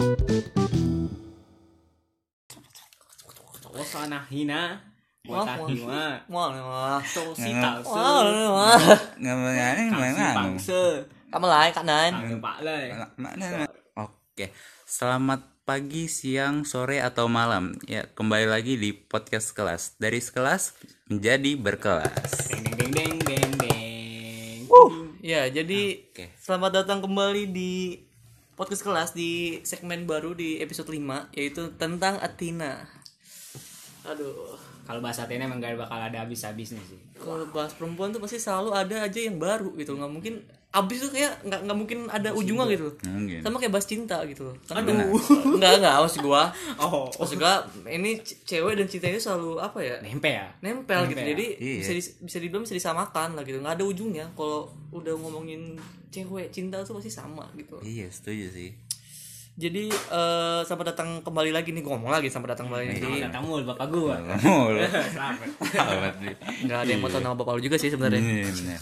Osana 0.00 0.16
hina 4.32 4.80
Kamu 11.28 11.44
lain 11.44 11.76
pak 12.40 12.64
Oke, 14.00 14.56
selamat 14.88 15.68
pagi, 15.68 16.08
siang, 16.08 16.64
sore 16.64 17.04
atau 17.04 17.28
malam. 17.28 17.76
Ya, 17.84 18.08
kembali 18.08 18.48
lagi 18.48 18.80
di 18.80 18.96
podcast 18.96 19.52
kelas. 19.52 20.00
Dari 20.00 20.24
sekelas 20.24 20.80
menjadi 21.12 21.60
berkelas. 21.60 22.48
Deng 22.48 22.72
deng 22.72 22.88
deng 22.88 23.20
deng 23.20 23.52
deng. 23.60 24.64
Deng 24.64 25.12
Ya, 25.20 25.44
jadi 25.52 26.08
selamat 26.40 26.88
datang 26.88 27.04
kembali 27.04 27.52
di 27.52 28.08
podcast 28.60 28.84
kelas 28.84 29.10
di 29.16 29.64
segmen 29.64 30.04
baru 30.04 30.36
di 30.36 30.60
episode 30.60 30.92
5 30.92 31.32
yaitu 31.32 31.72
tentang 31.80 32.20
Athena. 32.20 32.84
Aduh, 34.04 34.60
Kalau 34.84 35.00
bahasa 35.00 35.24
Athena 35.24 35.48
emang 35.48 35.64
gak 35.64 35.80
bakal 35.80 35.96
ada 35.96 36.20
habis-habisnya 36.20 36.84
sih 36.84 37.10
kalau 37.20 37.44
bahas 37.52 37.76
perempuan 37.76 38.10
tuh 38.10 38.18
pasti 38.24 38.40
selalu 38.40 38.72
ada 38.72 39.04
aja 39.04 39.20
yang 39.20 39.36
baru 39.36 39.76
gitu. 39.76 39.92
nggak 39.94 40.10
mungkin 40.10 40.34
abis 40.70 41.02
tuh 41.02 41.10
kayak 41.10 41.42
nggak 41.42 41.60
nggak 41.62 41.74
mungkin 41.76 41.98
ada 42.06 42.30
ujungnya 42.30 42.62
gitu. 42.68 42.94
Mungkin. 43.02 43.40
Sama 43.40 43.58
kayak 43.58 43.72
bahas 43.72 43.84
cinta 43.84 44.22
gitu. 44.22 44.54
Karena 44.64 44.86
enggak 45.50 45.70
enggak 45.78 45.94
maksud 45.98 46.22
gua. 46.22 46.46
Oh 46.78 47.10
Maksud 47.10 47.36
gua 47.36 47.58
ini 47.84 48.16
cewek 48.22 48.74
dan 48.74 48.86
cinta 48.86 49.06
itu 49.06 49.18
selalu 49.20 49.58
apa 49.58 49.78
ya? 49.78 49.98
Nempe 49.98 50.30
ya 50.30 50.46
nempel 50.60 51.04
gitu 51.04 51.18
Nempel. 51.18 51.32
jadi 51.32 51.46
Iya. 51.56 51.78
bisa 51.80 51.92
di, 51.92 52.02
bisa 52.22 52.36
dibilang 52.38 52.62
bisa 52.62 52.72
disamakan 52.72 53.28
lah 53.32 53.42
gitu 53.42 53.58
nggak 53.58 53.74
ada 53.74 53.84
ujungnya 53.84 54.26
kalau 54.32 54.64
udah 54.90 55.10
ngomongin 55.12 55.74
cewek 56.08 56.48
cinta 56.48 56.78
tuh 56.80 56.94
pasti 56.94 57.10
sama 57.10 57.50
gitu 57.52 57.78
Iya, 57.80 58.06
setuju 58.06 58.46
sih. 58.48 58.70
jadi 59.52 59.90
eh 59.90 60.60
selamat 60.62 60.86
datang 60.88 61.20
kembali 61.20 61.50
lagi 61.50 61.70
nih 61.70 61.82
gua 61.82 61.94
ngomong 61.94 62.10
lagi 62.12 62.26
selamat 62.26 62.54
datang 62.54 62.66
kembali 62.68 62.84
Selamat 62.88 63.02
lagi 63.04 63.20
datang 63.20 63.42
mul 63.44 63.62
bapak 63.64 63.86
gua 63.88 64.14
Ngomong 64.16 64.66
lu. 64.70 64.80
Selamat 64.86 65.48
Sahabat 65.74 66.14
nih. 66.16 66.34
nggak 66.64 66.78
ada 66.78 66.88
yang 66.88 67.00
mau 67.00 67.08
tahu 67.08 67.20
nama 67.20 67.34
bapak 67.34 67.52
lu 67.54 67.62
juga 67.62 67.74
sih 67.74 67.90
sebenarnya 67.90 68.22
Iya. 68.22 68.78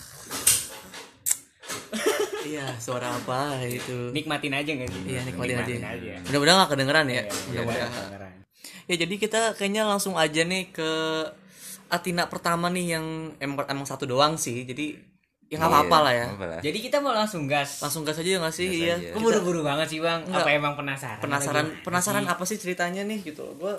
Iya 2.48 2.66
suara 2.78 3.12
apa 3.12 3.60
itu 3.62 4.08
Nikmatin 4.10 4.54
aja 4.54 4.70
gak 4.74 4.88
sih? 4.88 5.02
iya 5.06 5.20
nikmatin 5.22 5.56
aja 5.58 5.72
aja 5.92 6.12
mudah-mudahan 6.24 6.56
nggak 6.58 6.70
kedengeran 6.72 7.06
ya 7.06 7.14
Iya, 7.14 7.22
mudah-mudahan 7.46 7.90
kedengeran. 7.92 8.32
ya 8.84 8.94
jadi 8.96 9.14
kita 9.16 9.40
kayaknya 9.54 9.82
langsung 9.84 10.16
aja 10.16 10.42
nih 10.42 10.72
ke 10.72 10.90
Atina 11.88 12.28
pertama 12.28 12.68
nih 12.68 12.96
yang 12.96 13.06
emang, 13.36 13.64
emang 13.64 13.84
satu 13.84 14.04
doang 14.04 14.36
sih 14.36 14.64
jadi 14.64 14.96
ya 15.48 15.56
nggak 15.56 15.72
apa-apa 15.72 15.98
lah 16.04 16.12
ya 16.12 16.26
Iya. 16.28 16.58
Jadi 16.60 16.78
kita 16.82 17.00
mau 17.00 17.12
langsung 17.12 17.48
gas 17.48 17.80
langsung 17.80 18.04
gas 18.04 18.20
aja 18.20 18.36
nggak 18.36 18.52
sih 18.52 18.68
Gas 18.68 19.00
iya. 19.00 19.12
Kok 19.16 19.20
buru-buru 19.20 19.64
banget 19.64 19.88
sih 19.88 19.96
bang? 19.98 20.20
Enggak. 20.20 20.44
Apa 20.44 20.50
emang 20.52 20.74
penasaran? 20.76 21.20
penasaran 21.20 21.66
lagi? 21.66 21.80
penasaran 21.80 22.24
apa 22.26 22.44
sih 22.44 22.56
ceritanya 22.56 23.00
nih 23.02 23.24
gitu 23.24 23.56
gue 23.56 23.72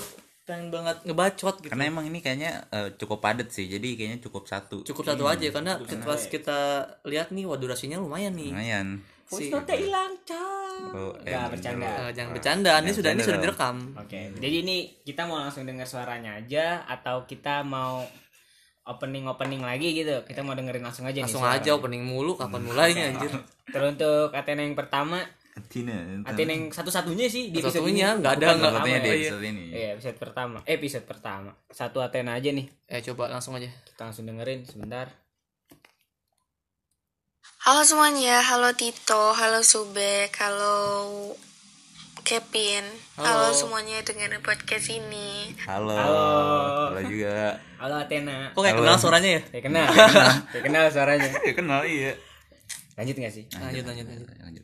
pengen 0.49 0.73
banget 0.73 0.97
ngebacot 1.05 1.61
gitu 1.61 1.69
Karena 1.69 1.85
emang 1.85 2.09
ini 2.09 2.19
kayaknya 2.19 2.65
eh, 2.73 2.89
cukup 2.97 3.21
padat 3.21 3.53
sih. 3.53 3.69
Jadi 3.69 3.93
kayaknya 3.93 4.17
cukup 4.25 4.49
satu. 4.49 4.81
cukup 4.81 5.05
satu 5.05 5.29
aja 5.29 5.45
karena 5.53 5.77
pas 6.01 6.21
kita 6.25 6.59
lihat 7.05 7.29
nih 7.29 7.45
wah 7.45 7.61
durasinya 7.61 8.01
lumayan 8.01 8.33
nih 8.33 8.49
Lumayan. 8.49 8.87
Voice 9.29 9.45
Si- 9.45 9.53
note 9.53 9.75
hilang 9.77 10.17
cang. 10.25 10.89
Oh, 10.89 11.13
Gak 11.21 11.29
eh, 11.29 11.49
bercanda. 11.53 11.85
Eh, 11.85 12.11
jangan 12.17 12.31
bercanda 12.33 12.71
ini 12.81 12.89
sudah 12.89 13.11
ini 13.13 13.21
sudah 13.21 13.37
direkam 13.37 13.93
Oke, 13.93 14.33
jadi 14.41 14.55
ini 14.65 14.77
kita 15.05 15.29
mau 15.29 15.37
langsung 15.37 15.69
dengar 15.69 15.85
suaranya 15.85 16.41
aja 16.41 16.81
atau 16.89 17.29
kita 17.29 17.61
mau 17.61 18.01
opening 18.89 19.29
opening 19.29 19.61
lagi 19.61 19.93
gitu? 19.93 20.25
Kita 20.25 20.41
mau 20.41 20.57
dengerin 20.57 20.81
langsung 20.81 21.05
aja 21.05 21.21
langsung 21.21 21.45
nih. 21.45 21.61
aja 21.61 21.69
opening 21.77 22.01
mulu 22.01 22.33
kapan 22.33 22.61
mulainya 22.65 23.03
anjir 23.13 23.29
Terus 23.69 23.87
untuk 23.93 24.33
Athena 24.33 24.65
yang 24.65 24.73
pertama, 24.73 25.21
Athena. 25.59 25.97
Athena 26.23 26.51
yang 26.51 26.65
satu-satunya 26.69 27.25
sih 27.25 27.43
di 27.47 27.57
episode 27.57 27.79
Satu-satunya, 27.79 28.07
ini. 28.09 28.19
nggak 28.19 28.33
ada, 28.33 28.47
nggak 28.47 28.57
pertama 28.65 28.77
Satunya 28.79 28.97
di 28.97 29.05
ya. 29.05 29.13
episode 29.15 29.43
ini. 29.45 29.63
Iya, 29.69 29.87
episode 29.93 30.17
pertama. 30.17 30.57
Eh, 30.61 30.73
episode 30.73 31.05
pertama. 31.05 31.49
Satu 31.69 31.97
Athena 31.99 32.31
aja 32.33 32.49
nih. 32.49 32.67
eh 32.85 33.01
coba 33.03 33.23
langsung 33.27 33.53
aja 33.53 33.69
Kita 33.85 34.01
langsung 34.03 34.25
dengerin 34.25 34.63
sebentar. 34.63 35.07
Halo 37.59 37.83
semuanya, 37.83 38.39
halo 38.41 38.71
Tito, 38.73 39.31
halo 39.31 39.59
Subek, 39.61 40.31
halo 40.35 40.75
Kevin, 42.19 42.85
halo, 43.15 43.49
Halo. 43.49 43.53
semuanya 43.53 43.99
dengerin 43.99 44.39
podcast 44.39 44.87
ini. 44.87 45.49
Halo. 45.65 45.91
Halo. 45.91 46.29
Halo 46.93 47.01
juga. 47.03 47.57
Halo 47.77 47.95
Athena. 47.97 48.51
kok 48.51 48.59
kayak 48.59 48.75
Halo. 48.75 48.85
kenal 48.85 48.97
suaranya 48.97 49.29
ya 49.29 49.41
Ya 49.49 49.61
kenal. 49.61 49.87
ya 50.47 50.59
kenal 50.61 50.83
suaranya. 50.87 51.29
Ya 51.47 51.53
kenal 51.53 51.81
iya. 51.83 52.13
Lanjut 52.95 53.15
gak 53.17 53.31
sih? 53.31 53.43
lanjut 53.55 53.83
lanjut 53.83 54.05
lanjut 54.05 54.27
Lanjut. 54.39 54.63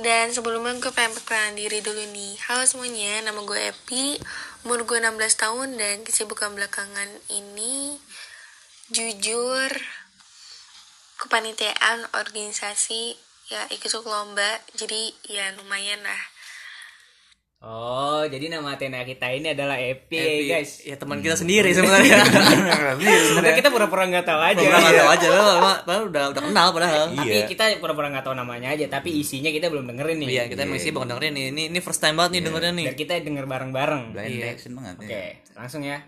Dan 0.00 0.32
sebelumnya 0.32 0.80
gue 0.80 0.88
pengen 0.96 1.12
perkenalan 1.12 1.60
diri 1.60 1.84
dulu 1.84 2.00
nih. 2.16 2.32
Halo 2.48 2.64
semuanya, 2.64 3.20
nama 3.20 3.36
gue 3.44 3.68
Epi, 3.68 4.16
umur 4.64 4.88
gue 4.88 4.96
16 4.96 5.12
tahun 5.36 5.76
dan 5.76 6.00
kesibukan 6.08 6.56
belakangan 6.56 7.04
ini 7.28 8.00
jujur 8.88 9.68
kepanitiaan 11.20 12.08
organisasi 12.16 13.12
ya 13.52 13.60
ikut 13.68 13.92
lomba. 14.08 14.64
Jadi 14.72 15.12
ya 15.28 15.52
lumayan 15.60 16.00
lah 16.00 16.22
Oh, 17.60 18.24
jadi 18.24 18.48
nama 18.48 18.72
Athena 18.72 19.04
kita 19.04 19.28
ini 19.30 19.52
adalah 19.52 19.76
Epi, 19.76 20.16
Epi, 20.16 20.48
guys. 20.48 20.80
ya 20.80 20.96
teman 20.96 21.20
kita 21.20 21.36
sendiri 21.36 21.68
sebenarnya 21.70 22.24
Sebenarnya 23.28 23.52
kita 23.54 23.68
pura-pura 23.68 24.08
nggak 24.08 24.24
tahu 24.24 24.40
aja. 24.40 24.56
Pura 24.58 24.80
nggak 24.80 24.96
tahu 24.96 25.10
aja 25.12 25.26
lo 25.28 25.44
padahal 25.84 26.02
udah 26.08 26.24
udah 26.32 26.42
kenal 26.42 26.66
padahal 26.72 27.12
Tapi 27.12 27.28
Iya. 27.28 27.44
kita 27.44 27.76
pura-pura 27.76 28.08
nggak 28.08 28.24
tahu 28.24 28.32
namanya 28.32 28.72
aja, 28.72 28.88
tapi 28.88 29.12
isinya 29.14 29.52
kita 29.52 29.68
belum 29.68 29.92
dengerin 29.92 30.24
nih. 30.24 30.28
iya 30.30 30.42
kita 30.48 30.64
masih 30.64 30.88
bukan 30.90 31.12
dengerin 31.12 31.32
nih 31.32 31.44
ini 31.52 31.62
ini 31.68 31.78
first 31.78 32.00
time 32.00 32.16
banget 32.16 32.40
nih 32.40 32.48
dengerin 32.48 32.74
nih 32.74 32.86
Biar 32.86 32.96
kita 32.96 33.12
denger 33.20 33.44
bareng-bareng. 33.44 34.02
Blind 34.10 34.32
Iya. 34.32 34.44
reaction 34.46 34.72
banget. 34.72 34.94
Oke, 34.96 35.12
ya. 35.12 35.24
langsung 35.52 35.82
ya. 35.84 35.98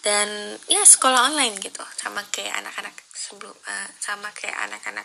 dan 0.00 0.30
ya 0.64 0.80
sekolah 0.80 1.26
online 1.26 1.58
gitu 1.58 1.82
sama 1.92 2.22
kayak 2.30 2.54
anak-anak 2.56 2.94
sebelum 3.12 3.50
eh, 3.52 3.88
sama 3.98 4.30
kayak 4.30 4.56
anak-anak 4.64 5.04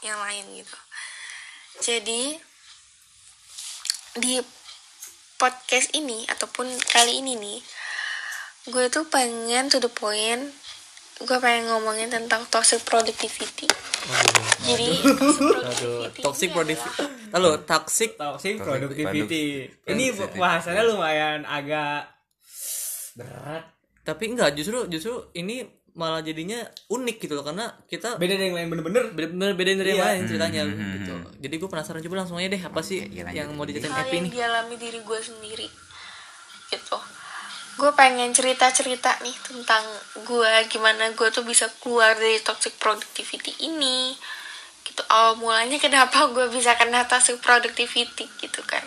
yang 0.00 0.20
lain 0.20 0.46
gitu 0.54 0.78
jadi 1.80 2.22
di 4.14 4.36
podcast 5.42 5.90
ini 5.98 6.22
ataupun 6.30 6.70
kali 6.86 7.18
ini 7.18 7.34
nih 7.34 7.58
gue 8.70 8.86
tuh 8.94 9.02
pengen 9.10 9.66
to 9.66 9.82
the 9.82 9.90
point 9.90 10.54
gue 11.18 11.38
pengen 11.42 11.66
ngomongin 11.66 12.06
tentang 12.06 12.46
toxic 12.46 12.78
productivity 12.86 13.66
jadi 14.62 15.02
aduh 15.66 16.06
toxic 16.22 16.54
ini 16.54 16.54
productivity 16.54 17.02
lalu 17.34 17.50
toxic 17.66 18.10
Toxic 18.14 18.54
productivity. 18.62 19.02
productivity. 19.02 19.44
Ini 19.90 20.04
bahasannya 20.38 20.82
lumayan 20.84 21.42
agak 21.42 22.06
berat. 23.18 23.64
tapi 24.02 24.24
enggak 24.34 24.54
justru 24.54 24.86
justru 24.86 25.14
ini 25.38 25.62
malah 25.92 26.20
jadinya 26.20 26.56
unik 26.88 27.16
gitu 27.20 27.32
loh 27.32 27.44
karena 27.44 27.68
kita 27.84 28.16
Beda 28.16 28.32
dari 28.32 28.48
yang 28.48 28.56
lain 28.56 28.68
bener-bener. 28.68 29.04
bener 29.12 29.52
beda 29.52 29.70
dari 29.74 29.92
yang 29.92 30.00
Iya. 30.00 30.08
lain 30.10 30.22
ceritanya 30.24 30.60
gitu 30.64 31.14
jadi 31.38 31.54
gue 31.54 31.68
penasaran 31.68 32.00
coba 32.00 32.16
langsung 32.18 32.36
aja 32.36 32.48
deh 32.48 32.62
apa 32.62 32.80
sih 32.80 33.04
lanjut. 33.04 33.34
yang 33.34 33.48
mau 33.52 33.64
diceritain 33.64 34.00
Epi 34.02 34.16
yang 34.16 34.24
nih 34.24 34.32
dialami 34.32 34.74
diri 34.76 34.98
gue 34.98 35.20
sendiri 35.20 35.68
gitu 36.68 36.96
gue 37.74 37.90
pengen 37.92 38.32
cerita 38.32 38.68
cerita 38.68 39.16
nih 39.20 39.36
tentang 39.42 39.84
gue 40.22 40.52
gimana 40.68 41.08
gue 41.10 41.28
tuh 41.28 41.40
bisa 41.42 41.68
keluar 41.78 42.12
dari 42.12 42.40
toxic 42.40 42.76
productivity 42.76 43.52
ini 43.62 44.16
gitu 44.82 45.04
awal 45.08 45.36
mulanya 45.36 45.76
kenapa 45.76 46.28
gue 46.28 46.48
bisa 46.48 46.72
kena 46.74 47.04
toxic 47.04 47.36
productivity 47.38 48.28
gitu 48.38 48.60
kan 48.64 48.84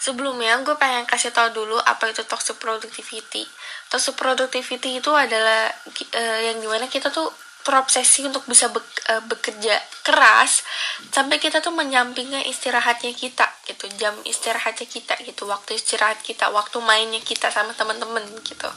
sebelumnya 0.00 0.56
gue 0.64 0.72
pengen 0.80 1.04
kasih 1.04 1.28
tahu 1.28 1.52
dulu 1.52 1.76
apa 1.84 2.08
itu 2.08 2.24
toxic 2.24 2.56
productivity. 2.56 3.44
Toxic 3.92 4.16
productivity 4.16 4.96
itu 4.96 5.12
adalah 5.12 5.68
eh, 6.16 6.40
yang 6.48 6.56
di 6.56 6.66
mana 6.66 6.88
kita 6.88 7.12
tuh 7.12 7.28
terobsesi 7.60 8.24
untuk 8.24 8.48
bisa 8.48 8.72
bek- 8.72 9.04
eh, 9.12 9.20
bekerja 9.28 9.76
keras 10.00 10.64
sampai 11.12 11.36
kita 11.36 11.60
tuh 11.60 11.76
menyampingkan 11.76 12.40
istirahatnya 12.48 13.12
kita 13.12 13.44
gitu. 13.68 13.84
Jam 14.00 14.16
istirahatnya 14.24 14.88
kita 14.88 15.20
gitu. 15.20 15.44
Waktu 15.44 15.76
istirahat 15.76 16.24
kita 16.24 16.48
waktu 16.48 16.80
mainnya 16.80 17.20
kita 17.20 17.52
sama 17.52 17.76
teman-teman 17.76 18.24
gitu. 18.40 18.72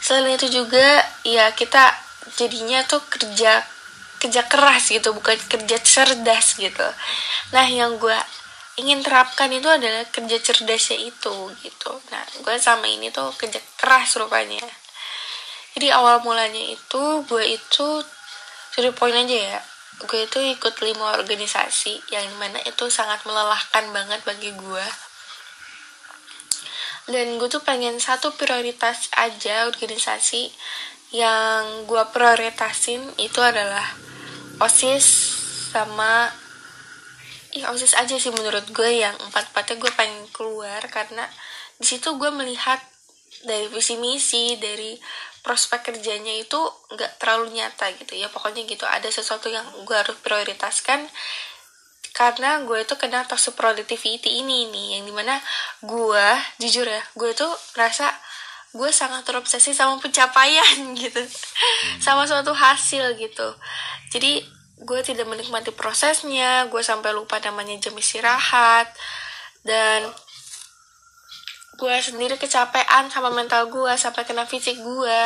Selain 0.00 0.32
itu 0.32 0.48
juga 0.48 1.04
ya 1.28 1.52
kita 1.52 1.92
jadinya 2.40 2.80
tuh 2.88 3.04
kerja 3.12 3.60
kerja 4.16 4.42
keras 4.48 4.88
gitu. 4.88 5.12
Bukan 5.12 5.36
kerja 5.52 5.76
cerdas 5.84 6.56
gitu. 6.56 6.88
Nah 7.52 7.68
yang 7.68 8.00
gue 8.00 8.16
ingin 8.80 9.04
terapkan 9.04 9.52
itu 9.52 9.68
adalah 9.68 10.08
kerja 10.08 10.40
cerdasnya 10.40 10.98
itu 11.12 11.36
gitu. 11.60 11.92
Nah 12.08 12.24
gue 12.40 12.56
sama 12.56 12.88
ini 12.88 13.12
tuh 13.12 13.28
kerja 13.36 13.60
keras 13.76 14.16
rupanya. 14.16 14.64
Jadi 15.76 15.92
awal 15.92 16.24
mulanya 16.24 16.64
itu 16.72 17.02
gue 17.28 17.44
itu 17.44 17.88
sudah 18.72 18.92
poin 18.96 19.12
aja 19.12 19.36
ya. 19.36 19.60
Gue 20.00 20.24
itu 20.24 20.40
ikut 20.40 20.80
lima 20.80 21.20
organisasi 21.20 22.08
yang 22.08 22.24
di 22.24 22.36
mana 22.40 22.58
itu 22.64 22.88
sangat 22.88 23.20
melelahkan 23.28 23.92
banget 23.92 24.24
bagi 24.24 24.50
gue 24.56 24.86
dan 27.10 27.42
gue 27.42 27.48
tuh 27.50 27.60
pengen 27.66 27.98
satu 27.98 28.38
prioritas 28.38 29.10
aja 29.18 29.66
organisasi 29.66 30.54
yang 31.10 31.90
gue 31.90 32.04
prioritasin 32.14 33.02
itu 33.18 33.42
adalah 33.42 33.82
osis 34.62 35.34
sama 35.74 36.30
ya 37.50 37.74
osis 37.74 37.98
aja 37.98 38.14
sih 38.14 38.30
menurut 38.30 38.70
gue 38.70 38.90
yang 39.02 39.16
empat 39.18 39.50
empatnya 39.50 39.76
gue 39.82 39.92
pengen 39.98 40.22
keluar 40.30 40.82
karena 40.86 41.26
di 41.80 41.86
situ 41.88 42.14
gue 42.20 42.30
melihat 42.30 42.78
dari 43.42 43.66
visi 43.72 43.96
misi 43.96 44.58
dari 44.60 44.94
prospek 45.40 45.92
kerjanya 45.92 46.36
itu 46.36 46.60
nggak 46.92 47.16
terlalu 47.16 47.56
nyata 47.56 47.88
gitu 47.96 48.16
ya. 48.16 48.28
Pokoknya 48.28 48.68
gitu 48.68 48.84
ada 48.84 49.08
sesuatu 49.08 49.48
yang 49.48 49.64
gue 49.88 49.96
harus 49.96 50.16
prioritaskan 50.20 51.08
karena 52.10 52.60
gue 52.66 52.84
itu 52.84 52.94
kena 52.98 53.24
toxic 53.24 53.54
productivity 53.54 54.42
ini 54.42 54.68
nih 54.68 54.86
yang 54.98 55.02
di 55.08 55.14
mana 55.14 55.38
gue 55.80 56.26
jujur 56.58 56.84
ya 56.84 57.00
gue 57.14 57.30
tuh 57.38 57.48
rasa 57.78 58.10
gue 58.74 58.90
sangat 58.90 59.24
terobsesi 59.24 59.72
sama 59.72 59.96
pencapaian 59.98 60.92
gitu. 61.00 61.22
Sama 61.98 62.28
suatu 62.28 62.52
hasil 62.52 63.16
gitu. 63.16 63.48
Jadi 64.12 64.59
gue 64.80 65.00
tidak 65.04 65.28
menikmati 65.28 65.72
prosesnya 65.76 66.64
gue 66.72 66.80
sampai 66.80 67.12
lupa 67.12 67.36
namanya 67.44 67.76
jam 67.76 67.92
istirahat 67.96 68.88
dan 69.60 70.08
gue 71.80 71.96
sendiri 72.04 72.36
kecapean 72.36 73.08
sama 73.08 73.32
mental 73.32 73.72
gue 73.72 73.92
sampai 73.96 74.28
kena 74.28 74.44
fisik 74.44 74.76
gue. 74.76 75.20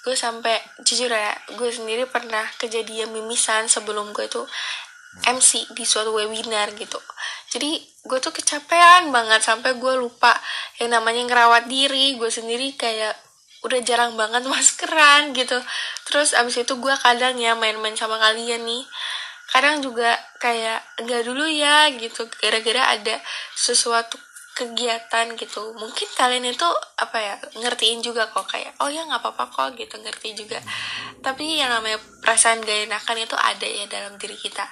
Gue 0.00 0.16
sampai 0.16 0.56
jujur 0.80 1.12
ya 1.12 1.36
gue 1.60 1.68
sendiri 1.68 2.08
pernah 2.08 2.48
kejadian 2.56 3.12
mimisan 3.12 3.68
sebelum 3.68 4.16
gue 4.16 4.24
tuh 4.32 4.48
MC 5.28 5.68
di 5.76 5.84
suatu 5.84 6.16
webinar 6.16 6.72
gitu. 6.72 6.96
Jadi 7.52 7.76
gue 8.08 8.18
tuh 8.22 8.32
kecapean 8.32 9.12
banget 9.12 9.44
sampai 9.44 9.76
gue 9.76 9.94
lupa 10.00 10.32
yang 10.80 10.96
namanya 10.96 11.20
ngerawat 11.28 11.68
diri. 11.68 12.16
Gue 12.16 12.32
sendiri 12.32 12.72
kayak 12.80 13.12
udah 13.60 13.80
jarang 13.84 14.16
banget 14.16 14.44
maskeran 14.52 15.36
gitu. 15.36 15.58
Terus 16.08 16.32
abis 16.36 16.64
itu 16.64 16.74
gue 16.76 16.94
kadang 17.00 17.36
ya 17.36 17.52
main-main 17.56 17.96
sama 17.96 18.16
kalian 18.16 18.64
nih. 18.64 18.84
Kadang 19.50 19.82
juga 19.82 20.14
kayak 20.38 21.02
enggak 21.02 21.22
dulu 21.26 21.44
ya 21.48 21.90
gitu. 21.94 22.30
Gara-gara 22.38 22.94
ada 22.94 23.18
sesuatu 23.54 24.16
kegiatan 24.54 25.34
gitu. 25.34 25.74
Mungkin 25.74 26.08
kalian 26.14 26.44
itu 26.46 26.68
apa 27.00 27.18
ya 27.18 27.34
ngertiin 27.56 28.04
juga 28.04 28.28
kok 28.28 28.46
kayak 28.46 28.76
oh 28.84 28.92
ya 28.92 29.02
nggak 29.08 29.22
apa-apa 29.24 29.44
kok 29.50 29.68
gitu 29.76 29.96
ngerti 29.98 30.36
juga. 30.36 30.60
Tapi 31.20 31.60
yang 31.60 31.72
namanya 31.72 31.98
perasaan 32.22 32.62
gak 32.62 32.88
enakan 32.88 33.18
itu 33.24 33.36
ada 33.36 33.66
ya 33.66 33.84
dalam 33.88 34.16
diri 34.16 34.36
kita 34.36 34.64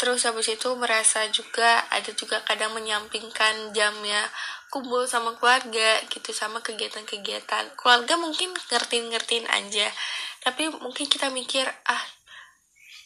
terus 0.00 0.24
habis 0.24 0.48
itu 0.48 0.72
merasa 0.80 1.28
juga 1.28 1.84
ada 1.92 2.08
juga 2.16 2.40
kadang 2.48 2.72
menyampingkan 2.72 3.76
jamnya 3.76 4.24
kumpul 4.72 5.04
sama 5.04 5.36
keluarga 5.36 6.00
gitu 6.08 6.32
sama 6.32 6.64
kegiatan-kegiatan. 6.64 7.76
Keluarga 7.76 8.16
mungkin 8.16 8.56
ngertiin-ngertiin 8.56 9.44
aja 9.44 9.92
tapi 10.40 10.72
mungkin 10.72 11.04
kita 11.04 11.28
mikir 11.28 11.68
ah 11.68 12.04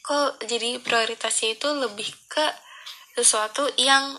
kok 0.07 0.39
jadi 0.47 0.79
prioritasnya 0.79 1.59
itu 1.59 1.67
lebih 1.75 2.07
ke 2.31 2.47
sesuatu 3.19 3.67
yang 3.75 4.15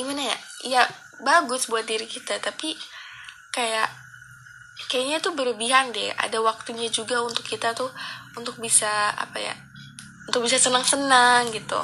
gimana 0.00 0.24
ya 0.24 0.38
ya 0.64 0.82
bagus 1.20 1.68
buat 1.68 1.84
diri 1.84 2.08
kita. 2.08 2.40
Tapi 2.40 2.72
kayak 3.52 3.92
kayaknya 4.88 5.20
tuh 5.20 5.36
berlebihan 5.36 5.92
deh 5.92 6.16
ada 6.16 6.40
waktunya 6.40 6.88
juga 6.88 7.20
untuk 7.20 7.44
kita 7.44 7.76
tuh 7.76 7.92
untuk 8.40 8.56
bisa 8.56 9.12
apa 9.12 9.36
ya 9.36 9.67
untuk 10.28 10.44
bisa 10.44 10.60
senang-senang 10.60 11.48
gitu. 11.50 11.80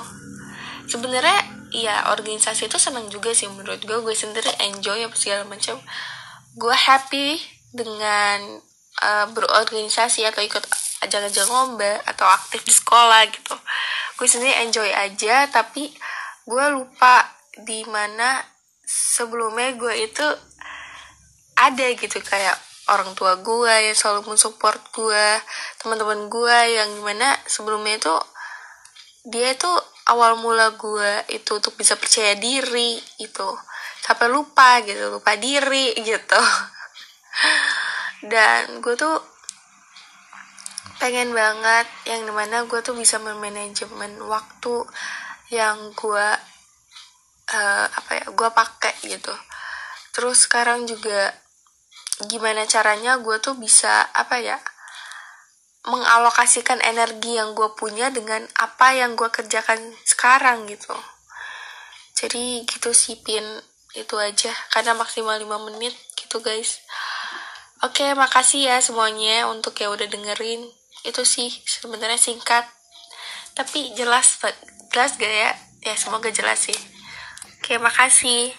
Sebenarnya 0.85 1.41
ya 1.75 2.12
organisasi 2.12 2.70
itu 2.70 2.76
senang 2.79 3.08
juga 3.11 3.35
sih 3.35 3.50
menurut 3.50 3.82
gue 3.82 3.99
gue 3.99 4.14
sendiri 4.14 4.52
enjoy 4.61 5.00
apa 5.02 5.17
segala 5.17 5.43
macam. 5.49 5.81
Gue 6.55 6.76
happy 6.76 7.41
dengan 7.75 8.62
uh, 9.02 9.26
berorganisasi 9.32 10.23
atau 10.29 10.44
ikut 10.44 10.62
ajang-ajang 11.02 11.49
lomba 11.50 11.99
atau 12.05 12.29
aktif 12.29 12.62
di 12.62 12.70
sekolah 12.70 13.26
gitu. 13.32 13.56
Gue 14.20 14.29
sendiri 14.29 14.55
enjoy 14.62 14.93
aja 14.93 15.49
tapi 15.49 15.91
gue 16.44 16.64
lupa 16.70 17.25
di 17.64 17.82
mana 17.88 18.44
sebelumnya 18.85 19.73
gue 19.75 19.94
itu 20.05 20.26
ada 21.56 21.87
gitu. 21.96 22.20
Kayak 22.20 22.61
orang 22.93 23.17
tua 23.17 23.41
gue 23.41 23.75
yang 23.91 23.96
selalu 23.96 24.37
mensupport 24.37 24.81
gue 24.93 25.26
teman-teman 25.81 26.29
gue 26.29 26.58
yang 26.76 26.88
gimana 27.00 27.41
sebelumnya 27.49 27.96
itu 27.96 28.12
dia 29.25 29.56
itu 29.56 29.73
awal 30.12 30.37
mula 30.37 30.76
gue 30.76 31.25
itu 31.32 31.56
untuk 31.56 31.81
bisa 31.81 31.97
percaya 31.97 32.37
diri 32.37 33.00
itu 33.25 33.49
sampai 34.05 34.29
lupa 34.29 34.85
gitu 34.85 35.17
lupa 35.17 35.32
diri 35.41 35.97
gitu. 35.97 36.41
Dan 38.32 38.85
gue 38.85 38.94
tuh 38.97 39.17
pengen 41.00 41.32
banget 41.32 41.88
yang 42.05 42.29
di 42.29 42.32
mana 42.32 42.69
gue 42.69 42.81
tuh 42.85 42.93
bisa 42.93 43.17
memanajemen 43.17 44.21
waktu 44.29 44.85
yang 45.49 45.93
gue 45.97 46.29
uh, 47.53 47.87
apa 47.88 48.11
ya 48.12 48.27
gue 48.29 48.49
pakai 48.53 48.94
gitu. 49.09 49.32
Terus 50.12 50.44
sekarang 50.44 50.85
juga 50.85 51.32
gimana 52.29 52.69
caranya 52.69 53.17
gue 53.19 53.41
tuh 53.41 53.56
bisa 53.56 54.05
apa 54.12 54.37
ya 54.38 54.61
mengalokasikan 55.85 56.81
energi 56.81 57.37
yang 57.37 57.53
gue 57.53 57.69
punya 57.77 58.09
dengan 58.09 58.45
apa 58.57 58.97
yang 58.97 59.17
gue 59.17 59.29
kerjakan 59.29 59.79
sekarang 60.09 60.65
gitu. 60.65 60.97
Jadi 62.17 62.65
gitu 62.65 62.97
sih 62.97 63.21
pin. 63.21 63.45
Itu 63.93 64.17
aja. 64.17 64.51
Karena 64.73 64.97
maksimal 64.97 65.37
5 65.37 65.67
menit 65.71 65.95
gitu 66.17 66.41
guys. 66.41 66.81
Oke 67.85 68.17
makasih 68.17 68.73
ya 68.73 68.77
semuanya 68.81 69.45
untuk 69.53 69.77
yang 69.77 69.93
udah 69.93 70.09
dengerin. 70.09 70.65
Itu 71.05 71.29
sih 71.29 71.53
sebenarnya 71.69 72.17
singkat. 72.17 72.65
Tapi 73.53 73.93
jelas 73.93 74.41
jelas 74.89 75.21
gak 75.21 75.29
ya? 75.31 75.53
Ya 75.85 75.95
semoga 76.01 76.33
jelas 76.33 76.65
sih. 76.65 76.79
Oke 77.61 77.77
makasih 77.77 78.57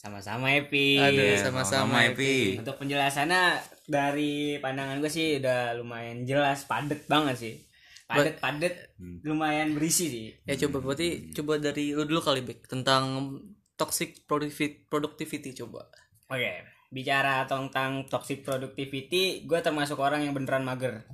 sama-sama 0.00 0.56
Epi. 0.56 0.96
Aduh, 0.96 1.36
Iya, 1.36 1.44
sama-sama, 1.44 2.08
Epi. 2.08 2.56
untuk 2.56 2.80
penjelasannya 2.80 3.60
dari 3.84 4.56
pandangan 4.56 4.96
gue 4.96 5.12
sih 5.12 5.36
udah 5.36 5.76
lumayan 5.76 6.24
jelas 6.24 6.64
padet 6.64 7.04
banget 7.04 7.36
sih. 7.36 7.54
Padet 8.08 8.40
padet 8.40 8.96
lumayan 9.22 9.76
berisi 9.76 10.08
sih. 10.08 10.26
Ya 10.48 10.56
coba 10.56 10.80
berarti 10.80 11.36
coba 11.36 11.60
dari 11.60 11.92
lu 11.92 12.08
dulu 12.08 12.24
kali 12.24 12.40
Bek 12.40 12.64
tentang 12.64 13.36
toxic 13.76 14.24
productivity, 14.24 14.88
productivity 14.88 15.52
coba. 15.52 15.84
Oke 16.32 16.80
bicara 16.90 17.46
tentang 17.46 18.04
toxic 18.10 18.42
productivity 18.42 19.46
gue 19.46 19.60
termasuk 19.62 19.96
orang 20.02 20.26
yang 20.26 20.34
beneran 20.34 20.66
mager. 20.66 21.06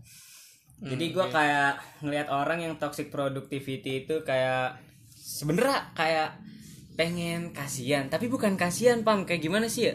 Jadi 0.77 1.13
gue 1.13 1.27
kayak 1.33 2.05
ngelihat 2.05 2.29
orang 2.29 2.61
yang 2.61 2.75
toxic 2.77 3.09
productivity 3.09 4.05
itu 4.05 4.21
kayak 4.25 4.77
sebenernya 5.13 5.89
kayak 5.97 6.37
pengen 6.97 7.53
kasihan. 7.53 8.09
Tapi 8.09 8.27
bukan 8.27 8.57
kasihan 8.57 9.01
pam 9.01 9.23
kayak 9.23 9.41
gimana 9.41 9.67
sih 9.67 9.87
ya? 9.87 9.95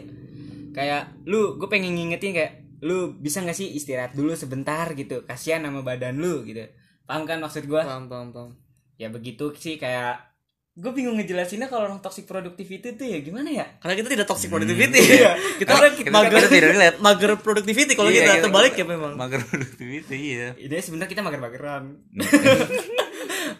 Kayak 0.72 1.12
lu 1.24 1.54
gue 1.54 1.68
pengen 1.68 1.92
ngingetin 1.92 2.32
kayak 2.32 2.52
lu 2.80 3.14
bisa 3.14 3.38
nggak 3.38 3.54
sih 3.54 3.70
istirahat 3.70 4.12
dulu 4.12 4.32
sebentar 4.32 4.88
gitu? 4.92 5.22
Kasihan 5.22 5.60
sama 5.60 5.80
badan 5.80 6.16
lu 6.16 6.42
gitu. 6.42 6.62
Paham 7.02 7.22
kan 7.22 7.38
maksud 7.38 7.64
gue 7.64 7.76
paham 7.76 8.06
paham 8.06 8.30
paham 8.30 8.50
ya 8.94 9.08
begitu 9.08 9.50
sih 9.52 9.76
kayak 9.76 10.30
gue 10.72 10.88
bingung 10.88 11.14
ngejelasinnya 11.14 11.66
kalau 11.66 11.84
orang 11.84 12.00
toxic 12.00 12.24
productivity 12.24 12.90
itu 12.90 13.04
ya 13.04 13.20
gimana 13.20 13.44
ya? 13.46 13.66
Karena 13.76 13.92
kita 13.94 14.08
tidak 14.08 14.24
toxic 14.24 14.48
productivity. 14.48 14.96
Iya. 14.96 15.36
kita 15.58 15.68
Karena 15.68 15.80
orang 15.82 15.94
kita- 15.94 16.08
mager. 16.10 16.32
kita 16.32 16.48
tidak 16.48 16.70
relate. 16.70 16.96
mager 16.98 17.30
productivity 17.36 17.92
kalau 17.92 18.08
Iya, 18.08 18.16
kita 18.16 18.32
kita- 18.32 18.44
terbalik 18.46 18.72
ya 18.72 18.84
memang. 18.86 19.12
Mager 19.14 19.40
productivity 19.50 20.18
iya. 20.32 20.48
Ini 20.56 20.74
sebenarnya 20.78 21.10
kita 21.10 21.20
mager-mageran 21.20 21.82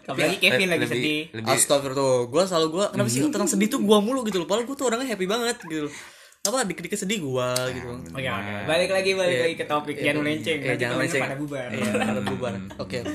apalagi 0.05 0.37
Kevin 0.39 0.69
lagi 0.69 0.83
lebih- 0.83 0.97
sedih. 0.97 1.23
lebih 1.33 1.53
Astagfirullah. 1.53 1.99
Tuh 1.99 2.19
gue 2.27 2.43
selalu 2.45 2.67
gue 2.71 2.85
kenapa 2.89 3.09
sih 3.09 3.21
tentang 3.25 3.47
sedih 3.47 3.69
tuh 3.69 3.81
gue 3.81 3.99
mulu 3.99 4.21
gitu 4.23 4.37
loh? 4.37 4.47
Padahal 4.47 4.65
gue 4.65 4.75
tuh 4.75 4.87
orangnya 4.87 5.09
happy 5.09 5.27
banget 5.27 5.57
gitu 5.61 5.87
loh. 5.87 5.95
Apa 6.43 6.65
dikit-dikit 6.65 6.99
sedih 6.99 7.19
gue 7.21 7.49
gitu. 7.73 7.87
Oke 8.11 8.25
oke, 8.25 8.53
balik 8.65 8.91
lagi 8.91 9.11
balik 9.13 9.39
lagi 9.41 9.55
ke 9.55 9.65
topik 9.65 9.95
jangan 9.97 10.21
melenceng. 10.21 10.59
Iya, 10.59 10.69
Nanti 10.69 10.81
jangan 10.81 10.97
melenceng. 10.97 11.23
pada 11.23 11.37
bubar. 11.37 11.69
iya 11.71 11.91
pada 12.09 12.21
bubar. 12.21 12.53
Oke 12.79 12.97
oke. 12.99 13.15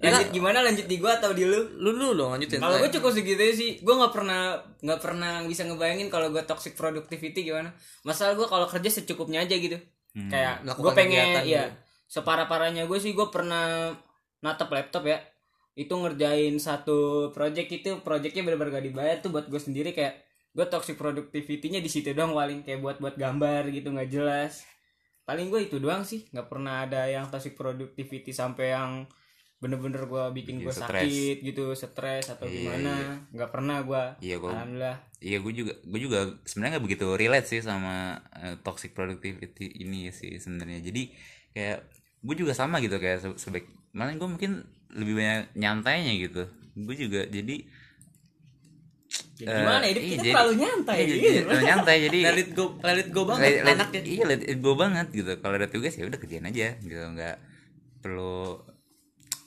Lanjut 0.00 0.28
gimana? 0.30 0.58
Lanjut 0.60 0.84
di 0.84 0.96
gua 0.98 1.16
atau 1.16 1.32
di 1.32 1.42
lu? 1.42 1.60
lu 1.74 1.90
lu 1.90 2.12
dong 2.12 2.32
lanjutin. 2.32 2.60
Kalau 2.60 2.76
gue 2.76 2.90
cukup 2.90 3.10
segitu 3.10 3.40
sih, 3.50 3.70
gue 3.78 3.94
nggak 3.94 4.12
pernah 4.12 4.52
nggak 4.78 5.00
pernah 5.00 5.40
bisa 5.42 5.64
ngebayangin 5.64 6.08
kalau 6.08 6.28
gue 6.28 6.40
toxic 6.42 6.72
productivity 6.74 7.40
gimana. 7.42 7.72
Masalah 8.02 8.32
gue 8.34 8.44
kalau 8.44 8.64
kerja 8.66 8.90
secukupnya 8.90 9.40
aja 9.40 9.54
gitu. 9.54 9.80
Kayak 10.14 10.60
gue 10.60 10.68
Melakukan 10.70 10.92
pengen 10.94 11.28
ya 11.42 11.64
gitu. 11.66 11.72
separah 12.10 12.44
parahnya 12.44 12.84
gue 12.84 12.98
sih 12.98 13.10
gue 13.10 13.26
pernah 13.26 13.96
natap 14.38 14.68
laptop 14.70 15.04
ya. 15.04 15.24
Itu 15.74 15.98
ngerjain 15.98 16.54
satu 16.56 17.30
project 17.34 17.68
itu 17.68 17.90
projectnya 18.00 18.46
bener-bener 18.46 18.78
gak 18.78 18.86
dibayar 18.86 19.16
tuh 19.18 19.34
buat 19.34 19.50
gue 19.50 19.58
sendiri 19.58 19.90
kayak 19.90 20.22
gue 20.54 20.66
toxic 20.70 20.94
productivity-nya 20.94 21.82
di 21.82 21.90
situ 21.90 22.14
doang 22.14 22.30
paling 22.30 22.62
kayak 22.62 22.78
buat 22.78 22.96
buat 23.02 23.18
gambar 23.18 23.74
gitu 23.74 23.90
nggak 23.90 24.06
jelas. 24.06 24.62
Paling 25.26 25.50
gue 25.50 25.66
itu 25.66 25.82
doang 25.82 26.06
sih, 26.06 26.30
nggak 26.30 26.46
pernah 26.46 26.86
ada 26.86 27.10
yang 27.10 27.26
toxic 27.26 27.58
productivity 27.58 28.30
sampai 28.30 28.70
yang 28.70 29.08
bener-bener 29.58 30.04
gue 30.06 30.24
bikin 30.36 30.60
Bikin 30.60 30.66
gue 30.68 30.74
sakit 30.76 31.36
gitu 31.42 31.72
stres 31.74 32.28
atau 32.30 32.46
gimana. 32.46 33.24
nggak 33.32 33.50
pernah 33.50 33.80
gue 33.82 34.02
Iya, 34.20 34.36
gua- 34.38 34.52
alhamdulillah. 34.54 34.96
Iya 35.24 35.38
gue 35.40 35.52
juga 35.56 35.72
gue 35.80 36.00
juga 36.04 36.18
sebenarnya 36.44 36.72
nggak 36.76 36.84
begitu 36.86 37.06
relate 37.16 37.48
sih 37.48 37.60
sama 37.64 38.20
eh, 38.44 38.60
toxic 38.60 38.92
productivity 38.92 39.72
ini 39.80 40.12
sih 40.12 40.36
sebenarnya. 40.38 40.84
Jadi 40.84 41.02
kayak 41.50 41.80
gue 42.24 42.34
juga 42.34 42.52
sama 42.52 42.80
gitu 42.80 42.96
kayak 42.96 43.20
se- 43.20 43.38
sebaik 43.38 43.68
malah 43.90 44.10
gue 44.10 44.24
mungkin 44.26 44.64
lebih 44.90 45.14
banyak 45.14 45.52
nyantainya 45.54 46.12
gitu. 46.18 46.42
Gue 46.74 46.96
juga 46.96 47.24
jadi 47.26 47.68
Ya, 49.34 49.50
gimana 49.62 49.84
hidup 49.84 49.98
iya, 50.00 50.10
kita 50.10 50.20
jadi- 50.20 50.32
terlalu 50.32 50.54
nyantai 50.56 50.96
iya, 50.96 51.06
gitu. 51.06 51.14
jadi 51.20 51.38
terlalu 51.40 51.62
nyantai 51.64 51.96
jadi 52.02 52.18
let 52.24 52.38
it 52.38 52.50
go 52.50 52.64
let 52.80 52.96
it 52.96 53.08
go 53.10 53.22
banget 53.24 53.50
let- 53.56 53.66
anaknya. 53.76 54.00
iya 54.04 54.24
let 54.24 54.42
it 54.42 54.58
go 54.58 54.72
banget 54.74 55.06
gitu. 55.10 55.30
Kalau 55.36 55.54
ada 55.54 55.66
tugas 55.66 55.92
ya 55.92 56.04
udah 56.04 56.18
kerjain 56.18 56.44
aja 56.44 56.68
gitu 56.78 56.96
nggak 56.96 57.36
perlu 58.00 58.62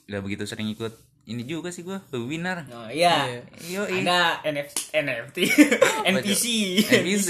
nggak 0.06 0.22
begitu 0.22 0.42
sering 0.44 0.68
ikut 0.68 0.92
ini 1.28 1.44
juga 1.44 1.68
sih 1.68 1.84
gue 1.84 2.00
webinar. 2.08 2.64
Oh 2.72 2.88
iya. 2.88 3.44
Yo, 3.68 3.84
Ada 3.84 4.40
NF, 4.48 4.72
NFT, 4.96 5.38
NPC. 6.08 6.44
NPC 7.04 7.28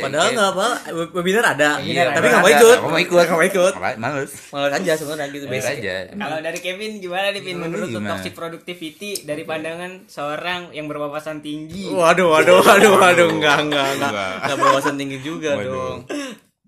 padahal 0.00 0.32
nggak 0.32 0.50
apa 0.56 0.66
webinar 1.12 1.44
ada. 1.52 1.76
Webinar 1.76 2.16
tapi 2.16 2.26
nggak 2.32 2.40
mau 2.40 2.48
ikut. 2.48 2.76
Nggak 2.80 2.88
mau 2.88 3.00
ikut. 3.04 3.24
nggak 3.28 3.36
mau 3.36 3.44
ikut. 3.44 3.72
Males. 4.00 4.32
Males. 4.48 4.72
aja 4.72 4.92
sebenarnya 4.96 5.28
gitu 5.28 5.44
Biasa 5.44 5.70
aja. 5.76 5.94
Kalau 6.08 6.38
dari 6.40 6.58
Kevin 6.64 6.92
gimana 7.04 7.26
nih 7.36 7.42
Pin 7.44 7.56
menurut 7.60 7.88
lu 7.92 8.00
toxic 8.00 8.32
productivity 8.32 9.10
dari 9.28 9.44
pandangan 9.44 10.08
seorang 10.08 10.72
yang 10.72 10.88
berwawasan 10.88 11.44
tinggi? 11.44 11.92
waduh 11.92 12.32
waduh 12.32 12.64
waduh. 12.64 12.96
waduh 12.96 13.28
enggak 13.28 13.60
enggak 13.60 13.88
enggak 14.00 14.10
Enggak. 14.40 14.56
berwawasan 14.56 14.96
tinggi 14.96 15.20
juga 15.20 15.60
dong. 15.60 16.08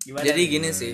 Gimana? 0.04 0.22
jadi 0.28 0.42
gini 0.44 0.70
sih. 0.76 0.92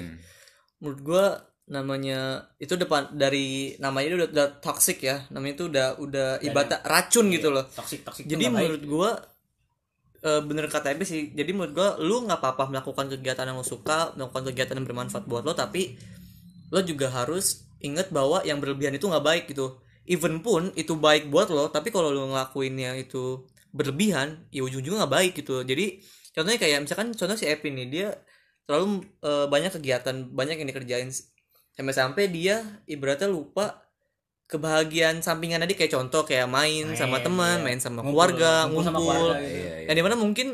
Menurut 0.79 1.01
gua 1.03 1.27
namanya 1.73 2.53
itu 2.61 2.77
depan 2.77 3.09
dari 3.17 3.73
namanya 3.81 4.07
itu 4.13 4.17
udah, 4.21 4.29
udah 4.29 4.49
toxic 4.61 5.01
ya. 5.01 5.25
Namanya 5.33 5.53
itu 5.57 5.65
udah 5.73 5.87
udah 5.97 6.29
ibarat 6.45 6.85
racun 6.85 7.33
gitu 7.33 7.49
loh. 7.49 7.65
toxic 7.73 8.05
toxic 8.05 8.29
jadi 8.29 8.53
menurut 8.53 8.83
gua 8.85 9.11
eh, 10.21 10.41
bener 10.45 10.69
kata 10.69 10.93
Ebe 10.93 11.09
sih 11.09 11.33
jadi 11.33 11.51
menurut 11.57 11.73
gua 11.73 11.89
lu 11.97 12.29
nggak 12.29 12.39
apa-apa 12.45 12.69
melakukan 12.69 13.09
kegiatan 13.17 13.49
yang 13.49 13.57
lo 13.57 13.65
suka 13.65 14.13
melakukan 14.15 14.53
kegiatan 14.53 14.77
yang 14.77 14.87
bermanfaat 14.87 15.25
buat 15.25 15.49
lo 15.49 15.57
tapi 15.57 15.97
lo 16.69 16.85
juga 16.85 17.09
harus 17.09 17.65
inget 17.81 18.13
bahwa 18.13 18.45
yang 18.45 18.61
berlebihan 18.61 18.93
itu 18.93 19.09
nggak 19.09 19.25
baik 19.25 19.45
gitu. 19.49 19.81
Even 20.05 20.45
pun 20.45 20.75
itu 20.77 20.93
baik 20.93 21.33
buat 21.33 21.49
lo 21.49 21.73
tapi 21.73 21.89
kalau 21.89 22.13
lo 22.13 22.29
ngelakuinnya 22.29 23.01
itu 23.01 23.49
berlebihan 23.73 24.45
ya 24.53 24.61
ujung-ujungnya 24.61 25.09
nggak 25.09 25.15
baik 25.17 25.33
gitu. 25.41 25.65
Jadi 25.65 26.05
contohnya 26.37 26.61
kayak 26.61 26.79
misalkan 26.85 27.17
contoh 27.17 27.37
si 27.41 27.49
Epi 27.49 27.73
nih 27.73 27.89
dia 27.89 28.09
terlalu 28.69 29.05
eh, 29.25 29.47
banyak 29.51 29.73
kegiatan 29.81 30.17
banyak 30.31 30.61
yang 30.61 30.69
dikerjain 30.71 31.11
sampai-sampai 31.73 32.29
dia 32.29 32.61
ibaratnya 32.85 33.29
lupa 33.33 33.81
kebahagiaan 34.47 35.25
sampingan 35.25 35.65
tadi 35.65 35.73
kayak 35.73 35.93
contoh 35.97 36.29
kayak 36.29 36.45
main, 36.45 36.93
Main, 36.93 36.99
sama 36.99 37.25
teman, 37.25 37.61
iya. 37.61 37.65
main 37.65 37.81
sama 37.81 38.05
Ngumpul, 38.05 38.13
keluarga, 38.13 38.53
ngumpul 38.69 38.85
sama 38.85 38.99
ngumpul. 39.01 39.17
keluarga 39.17 39.41
gitu. 39.41 39.57
Iya, 39.57 39.73
iya. 39.81 39.87
Yang 39.89 39.97
di 39.97 40.05
mana 40.05 40.17
mungkin 40.21 40.49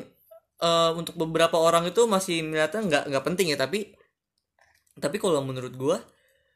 eh, 0.63 0.91
untuk 0.95 1.15
beberapa 1.19 1.57
orang 1.59 1.85
itu 1.91 2.03
masih 2.07 2.37
melihatnya 2.47 2.81
nggak 2.87 3.05
nggak 3.11 3.25
penting 3.27 3.47
ya, 3.51 3.59
tapi 3.59 3.91
tapi 4.99 5.17
kalau 5.19 5.43
menurut 5.43 5.75
gua 5.75 5.99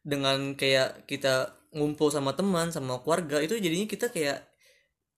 dengan 0.06 0.54
kayak 0.54 1.06
kita 1.10 1.50
ngumpul 1.74 2.14
sama 2.14 2.34
teman, 2.38 2.70
sama 2.70 3.02
keluarga 3.02 3.42
itu 3.42 3.58
jadinya 3.58 3.90
kita 3.90 4.06
kayak 4.14 4.46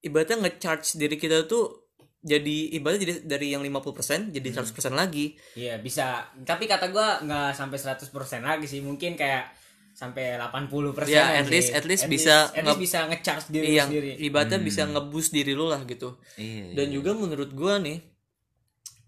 ibaratnya 0.01 0.49
nge-charge 0.49 0.97
diri 0.97 1.17
kita 1.21 1.45
tuh 1.45 1.84
jadi 2.25 2.57
ibaratnya 2.73 3.05
jadi 3.05 3.15
dari 3.23 3.53
yang 3.53 3.61
50% 3.61 4.33
jadi 4.33 4.49
100% 4.51 4.65
lagi. 4.91 5.37
Iya 5.53 5.77
bisa. 5.77 6.25
Tapi 6.35 6.65
kata 6.65 6.89
gua 6.89 7.21
nggak 7.21 7.53
sampai 7.53 7.77
100% 7.77 8.09
lagi 8.41 8.65
sih. 8.65 8.81
Mungkin 8.81 9.13
kayak 9.13 9.53
sampai 9.93 10.35
80% 10.35 10.91
persen. 10.91 11.13
Ya, 11.13 11.37
at 11.37 11.47
least- 11.47 11.71
at 11.71 11.85
least 11.85 12.09
bisa 12.09 12.49
at 12.49 12.65
least 12.65 12.67
nge- 12.67 12.81
bisa 12.81 12.99
ngecharge 13.07 13.47
diri 13.47 13.77
yang 13.77 13.87
sendiri. 13.87 14.17
ibaratnya 14.19 14.59
bisa 14.59 14.83
nge-boost 14.85 15.31
diri 15.31 15.53
lu 15.53 15.69
lah 15.69 15.85
gitu. 15.85 16.17
Iya, 16.35 16.75
dan 16.75 16.87
iya. 16.89 16.95
juga 16.97 17.13
menurut 17.13 17.53
gua 17.53 17.77
nih 17.79 18.01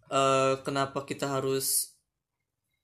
eh 0.07 0.55
kenapa 0.63 1.03
kita 1.03 1.27
harus 1.27 1.97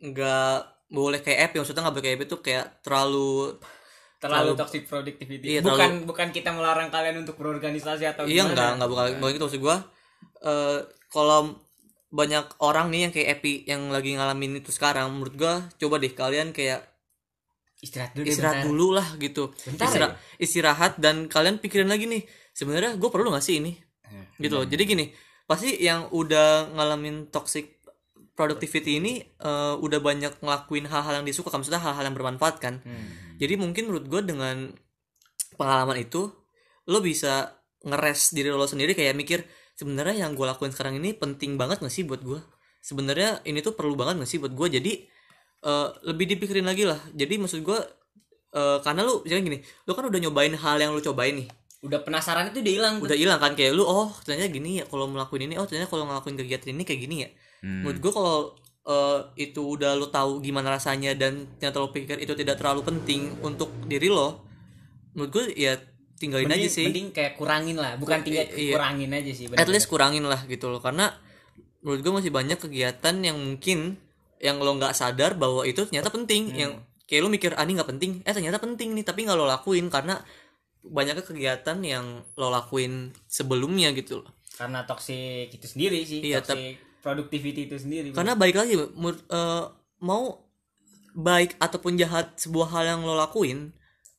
nggak 0.02 0.56
boleh 0.90 1.22
kayak 1.22 1.38
app 1.40 1.52
ya 1.52 1.58
maksudnya 1.62 1.82
nggak 1.82 1.94
boleh 1.94 2.04
kayak 2.04 2.16
app 2.16 2.26
itu 2.26 2.36
kayak 2.40 2.66
terlalu 2.82 3.30
terlalu 4.18 4.50
terlalu- 4.50 4.58
toxic 4.58 4.82
productivity. 4.84 5.46
Iya, 5.48 5.60
bukan 5.60 5.78
terlalu- 5.78 6.04
bukan 6.04 6.28
kita 6.30 6.50
melarang 6.50 6.88
kalian 6.88 7.22
untuk 7.22 7.38
berorganisasi 7.38 8.04
atau 8.04 8.26
iya 8.26 8.42
gimana. 8.42 8.54
nggak 8.54 8.70
nggak 8.78 8.90
bukan 8.90 9.06
bukan 9.18 9.30
gitu 9.32 9.44
maksud 9.46 9.62
gua 9.62 9.76
eh 10.40 10.78
kalau 11.08 11.56
banyak 12.08 12.44
orang 12.58 12.88
nih 12.88 13.00
yang 13.02 13.12
kayak 13.12 13.28
Epi 13.34 13.64
yang 13.64 13.88
lagi 13.88 14.12
ngalamin 14.12 14.58
itu 14.58 14.68
sekarang 14.68 15.08
menurut 15.10 15.34
gua 15.34 15.54
coba 15.72 15.96
deh 15.96 16.12
kalian 16.12 16.50
kayak 16.50 16.84
Istirahat 17.78 18.12
dulu. 18.12 18.24
istirahat 18.24 18.56
bentar. 18.56 18.68
dulu 18.68 18.86
lah 18.92 19.08
gitu 19.16 19.44
Bentar 19.64 19.86
Istira- 19.86 20.14
istirahat 20.38 20.92
dan 20.96 21.26
kalian 21.26 21.58
pikirin 21.58 21.86
lagi 21.86 22.06
nih 22.06 22.22
sebenarnya 22.52 22.94
gue 22.94 23.08
perlu 23.08 23.28
gak 23.28 23.42
sih 23.42 23.58
ini 23.58 23.74
Hmm, 24.04 24.28
gitu 24.36 24.54
loh 24.54 24.62
jadi 24.64 24.84
gini 24.84 25.08
pasti 25.42 25.72
yang 25.78 26.04
udah 26.10 26.68
ngalamin 26.70 27.26
toxic 27.26 27.80
productivity 28.32 28.98
ini 28.98 29.12
eh, 29.18 29.74
udah 29.74 29.98
banyak 29.98 30.36
ngelakuin 30.38 30.84
hal-hal 30.84 31.14
yang 31.16 31.24
disuka 31.24 31.48
maksudnya 31.50 31.80
hal-hal 31.80 32.04
yang 32.04 32.12
bermanfaat 32.12 32.56
kan 32.58 32.74
Hmm. 32.78 33.34
jadi 33.34 33.56
mungkin 33.56 33.88
menurut 33.88 34.06
gue 34.06 34.22
dengan 34.22 34.68
pengalaman 35.52 35.96
itu 35.98 36.28
lo 36.84 36.98
bisa 37.00 37.56
ngeres 37.82 38.32
diri 38.32 38.48
lo 38.48 38.64
sendiri 38.64 38.92
kayak 38.92 39.14
mikir 39.14 39.42
sebenarnya 39.74 40.26
yang 40.26 40.32
gue 40.32 40.46
lakuin 40.46 40.70
sekarang 40.70 40.98
ini 40.98 41.12
penting 41.12 41.56
banget 41.56 41.80
gak 41.80 41.90
sih 41.90 42.04
buat 42.04 42.20
gue 42.20 42.38
sebenarnya 42.80 43.42
ini 43.44 43.58
tuh 43.60 43.74
perlu 43.74 43.94
banget 43.94 44.22
gak 44.22 44.30
sih 44.30 44.38
buat 44.38 44.52
gue 44.52 44.68
jadi 44.78 44.92
eh, 45.62 45.88
lebih 46.06 46.36
dipikirin 46.36 46.66
lagi 46.66 46.86
lah 46.86 47.00
jadi 47.12 47.38
maksud 47.38 47.62
gue 47.62 47.78
eh, 48.52 48.78
karena 48.82 49.00
lu 49.02 49.22
misalnya 49.22 49.44
gini 49.48 49.58
lu 49.62 49.92
kan 49.92 50.04
udah 50.06 50.20
nyobain 50.20 50.54
hal 50.54 50.76
yang 50.78 50.92
lu 50.92 51.02
cobain 51.02 51.36
nih 51.38 51.48
Udah 51.82 51.98
penasaran 51.98 52.46
itu 52.54 52.62
udah 52.62 52.74
hilang. 52.78 52.94
tuh. 53.02 53.10
udah 53.10 53.18
hilang 53.18 53.40
kan 53.42 53.58
kayak 53.58 53.74
lu 53.74 53.82
oh 53.82 54.14
ternyata 54.22 54.54
gini 54.54 54.78
ya 54.78 54.84
kalau 54.86 55.10
melakukan 55.10 55.42
ini 55.42 55.58
oh 55.58 55.66
ternyata 55.66 55.90
kalau 55.90 56.06
ngelakuin 56.06 56.38
kegiatan 56.38 56.70
ini 56.70 56.84
kayak 56.86 57.00
gini 57.02 57.16
ya 57.26 57.30
Hmm. 57.62 57.86
menurut 57.86 57.98
gue 58.02 58.10
kalau 58.10 58.38
eh, 58.82 59.18
itu 59.38 59.62
udah 59.62 59.94
lo 59.94 60.10
tahu 60.10 60.42
gimana 60.42 60.74
rasanya 60.74 61.14
dan 61.14 61.46
ternyata 61.58 61.78
lo 61.78 61.94
pikir 61.94 62.18
itu 62.18 62.34
tidak 62.34 62.58
terlalu 62.58 62.82
penting 62.82 63.30
untuk 63.38 63.70
diri 63.86 64.10
lo 64.10 64.42
menurut 65.14 65.30
gue 65.30 65.44
ya 65.54 65.78
tinggalin 66.22 66.46
mending, 66.46 66.62
aja 66.62 66.68
sih 66.70 66.86
mending 66.86 67.08
kayak 67.10 67.34
kurangin 67.34 67.74
lah, 67.74 67.98
bukan 67.98 68.22
tinggal 68.22 68.46
Iya. 68.48 68.72
kurangin 68.72 69.10
aja 69.10 69.32
sih. 69.32 69.46
at 69.52 69.66
least 69.66 69.86
kurangin 69.86 70.22
lah 70.22 70.38
gitu 70.46 70.70
loh 70.70 70.78
karena 70.78 71.10
menurut 71.80 72.00
gue 72.00 72.12
masih 72.14 72.30
banyak 72.30 72.56
kegiatan 72.56 73.14
yang 73.18 73.34
mungkin 73.34 73.98
yang 74.38 74.56
lo 74.56 74.70
nggak 74.72 74.90
sadar 74.92 75.34
bahwa 75.34 75.62
itu 75.62 75.82
ternyata 75.82 76.08
penting 76.08 76.48
Hmm. 76.48 76.58
yang 76.58 76.72
kayak 77.04 77.20
lo 77.20 77.28
mikir 77.28 77.50
ah 77.52 77.62
ini 77.62 77.74
nggak 77.74 77.90
penting 77.90 78.10
eh 78.22 78.30
ternyata 78.30 78.56
penting 78.56 78.90
nih 78.92 79.02
tapi 79.02 79.22
nggak 79.22 79.34
lo 79.34 79.44
lakuin 79.44 79.86
karena 79.86 80.22
banyaknya 80.80 81.22
kegiatan 81.22 81.78
yang 81.78 82.06
lo 82.32 82.48
lakuin 82.48 83.10
sebelumnya 83.24 83.90
gitu 83.92 84.22
loh 84.22 84.30
karena 84.52 84.82
toxic 84.82 85.48
itu 85.48 85.64
sendiri 85.64 86.02
sih. 86.02 86.20
Iya, 86.22 86.38
toxic 86.38 86.78
productivity 87.00 87.66
itu 87.66 87.76
sendiri. 87.76 88.08
karena 88.10 88.34
baik 88.34 88.54
lagi 88.54 88.74
eh, 88.74 89.64
mau 90.00 90.22
baik 91.12 91.58
ataupun 91.58 91.94
jahat 91.94 92.34
sebuah 92.36 92.68
hal 92.70 92.84
yang 92.88 93.00
lo 93.00 93.14
lakuin 93.14 93.74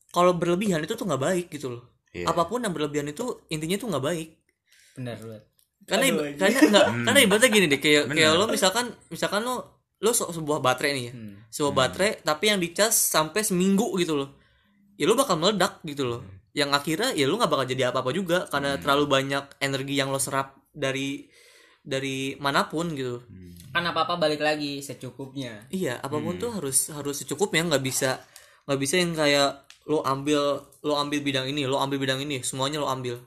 kalau 0.09 0.31
berlebihan 0.31 0.79
itu 0.79 0.93
tuh 0.93 1.03
nggak 1.03 1.19
baik 1.21 1.45
gitu 1.49 1.73
loh 1.73 1.83
Iya. 2.13 2.29
apa 2.29 2.45
pun 2.45 2.61
yang 2.61 2.69
berlebihan 2.69 3.09
itu 3.09 3.25
intinya 3.49 3.75
tuh 3.75 3.87
nggak 3.89 4.05
baik. 4.05 4.29
Benar 4.93 5.17
banget. 5.17 5.43
karena 5.83 6.05
Aduh, 6.07 6.23
karena 6.39 6.59
nggak 6.63 6.85
karena 7.03 7.19
ibaratnya 7.19 7.49
gini 7.49 7.65
deh 7.67 7.75
kayak 7.75 8.03
kayak 8.07 8.31
Bener. 8.31 8.39
lo 8.39 8.45
misalkan 8.47 8.85
misalkan 9.09 9.41
lo 9.41 9.55
lo 9.99 10.11
se- 10.11 10.29
sebuah 10.29 10.59
baterai 10.59 10.91
nih 10.93 11.03
ya. 11.03 11.13
Hmm. 11.13 11.35
sebuah 11.49 11.73
baterai 11.73 12.11
tapi 12.21 12.43
yang 12.47 12.57
dicas 12.57 12.93
sampai 12.93 13.41
seminggu 13.41 13.91
gitu 13.97 14.15
loh. 14.15 14.29
Ya 14.95 15.03
lo 15.03 15.13
bakal 15.13 15.35
meledak 15.35 15.81
gitu 15.81 16.05
loh. 16.05 16.21
Yang 16.53 16.69
akhirnya 16.71 17.09
ya 17.11 17.25
lo 17.25 17.35
nggak 17.35 17.49
bakal 17.49 17.65
jadi 17.65 17.89
apa 17.89 17.99
apa 17.99 18.11
juga 18.11 18.45
karena 18.47 18.77
terlalu 18.77 19.05
banyak 19.07 19.43
energi 19.59 19.93
yang 19.93 20.07
lo 20.07 20.17
serap 20.17 20.55
dari 20.69 21.25
dari 21.81 22.37
mana 22.37 22.63
pun 22.63 22.93
gitu. 22.93 23.19
Kan 23.73 23.83
apa-apa 23.83 24.15
balik 24.15 24.39
lagi 24.39 24.79
secukupnya. 24.79 25.67
Iya, 25.67 25.97
apa 25.97 26.15
pun 26.15 26.37
tuh 26.37 26.53
harus 26.53 26.93
harus 26.93 27.17
secukupnya 27.17 27.65
nggak 27.65 27.81
bisa 27.81 28.21
nggak 28.63 28.79
bisa 28.79 28.95
yang 28.95 29.11
kayak 29.11 29.49
lo 29.83 29.99
ambil 29.99 30.63
lo 30.83 30.99
ambil 30.99 31.23
bidang 31.23 31.47
ini, 31.47 31.63
lo 31.63 31.79
ambil 31.79 31.97
bidang 31.97 32.19
ini, 32.19 32.43
semuanya 32.43 32.83
lo 32.83 32.91
ambil. 32.91 33.17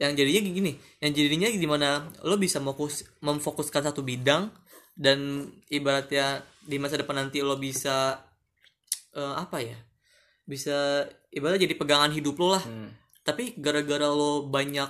Yang 0.00 0.20
jadinya 0.20 0.40
gini, 0.40 0.72
yang 1.00 1.12
jadinya 1.12 1.48
gimana 1.48 1.88
lo 2.24 2.36
bisa 2.36 2.60
fokus 2.60 3.04
memfokuskan 3.20 3.88
satu 3.88 4.00
bidang 4.04 4.48
dan 4.96 5.48
ibaratnya 5.68 6.44
di 6.64 6.76
masa 6.76 7.00
depan 7.00 7.24
nanti 7.24 7.40
lo 7.40 7.56
bisa 7.56 8.20
eh, 9.16 9.34
apa 9.36 9.60
ya? 9.60 9.76
Bisa 10.44 11.08
ibaratnya 11.32 11.68
jadi 11.68 11.76
pegangan 11.76 12.12
hidup 12.12 12.36
lo 12.40 12.56
lah. 12.56 12.64
Hmm. 12.64 12.92
Tapi 13.24 13.56
gara-gara 13.60 14.08
lo 14.08 14.48
banyak 14.48 14.88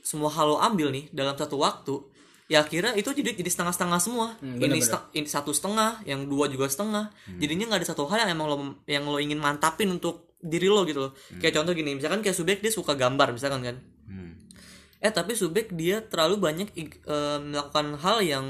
semua 0.00 0.32
hal 0.32 0.56
lo 0.56 0.56
ambil 0.60 0.88
nih 0.92 1.08
dalam 1.12 1.36
satu 1.36 1.60
waktu, 1.60 1.98
ya 2.46 2.62
akhirnya 2.62 2.96
itu 2.96 3.10
jadi 3.12 3.36
jadi 3.36 3.50
setengah-setengah 3.52 4.00
semua. 4.00 4.38
Hmm, 4.40 4.56
ini, 4.56 4.80
seteng- 4.80 5.08
ini 5.12 5.28
satu 5.28 5.50
setengah, 5.50 6.00
yang 6.08 6.24
dua 6.30 6.46
juga 6.48 6.70
setengah. 6.70 7.12
Jadinya 7.36 7.68
nggak 7.68 7.80
ada 7.84 7.88
satu 7.92 8.06
hal 8.08 8.24
yang 8.24 8.38
emang 8.38 8.46
lo 8.48 8.56
yang 8.86 9.04
lo 9.04 9.18
ingin 9.18 9.36
mantapin 9.36 9.90
untuk 9.92 10.25
diri 10.46 10.66
lo 10.66 10.82
gitu 10.82 11.00
loh. 11.00 11.12
Kayak 11.36 11.54
contoh 11.56 11.72
gini, 11.72 11.92
misalkan 11.92 12.20
kayak 12.20 12.32
Subek 12.32 12.58
dia 12.58 12.70
suka 12.70 12.94
gambar 12.94 13.30
misalkan 13.30 13.60
kan. 13.60 13.76
Hmm. 14.04 14.46
Eh 14.96 15.10
tapi 15.10 15.32
Subek 15.32 15.70
dia 15.70 16.00
terlalu 16.00 16.38
banyak 16.38 16.68
eh, 16.72 16.88
melakukan 17.38 17.98
hal 17.98 18.18
yang 18.20 18.46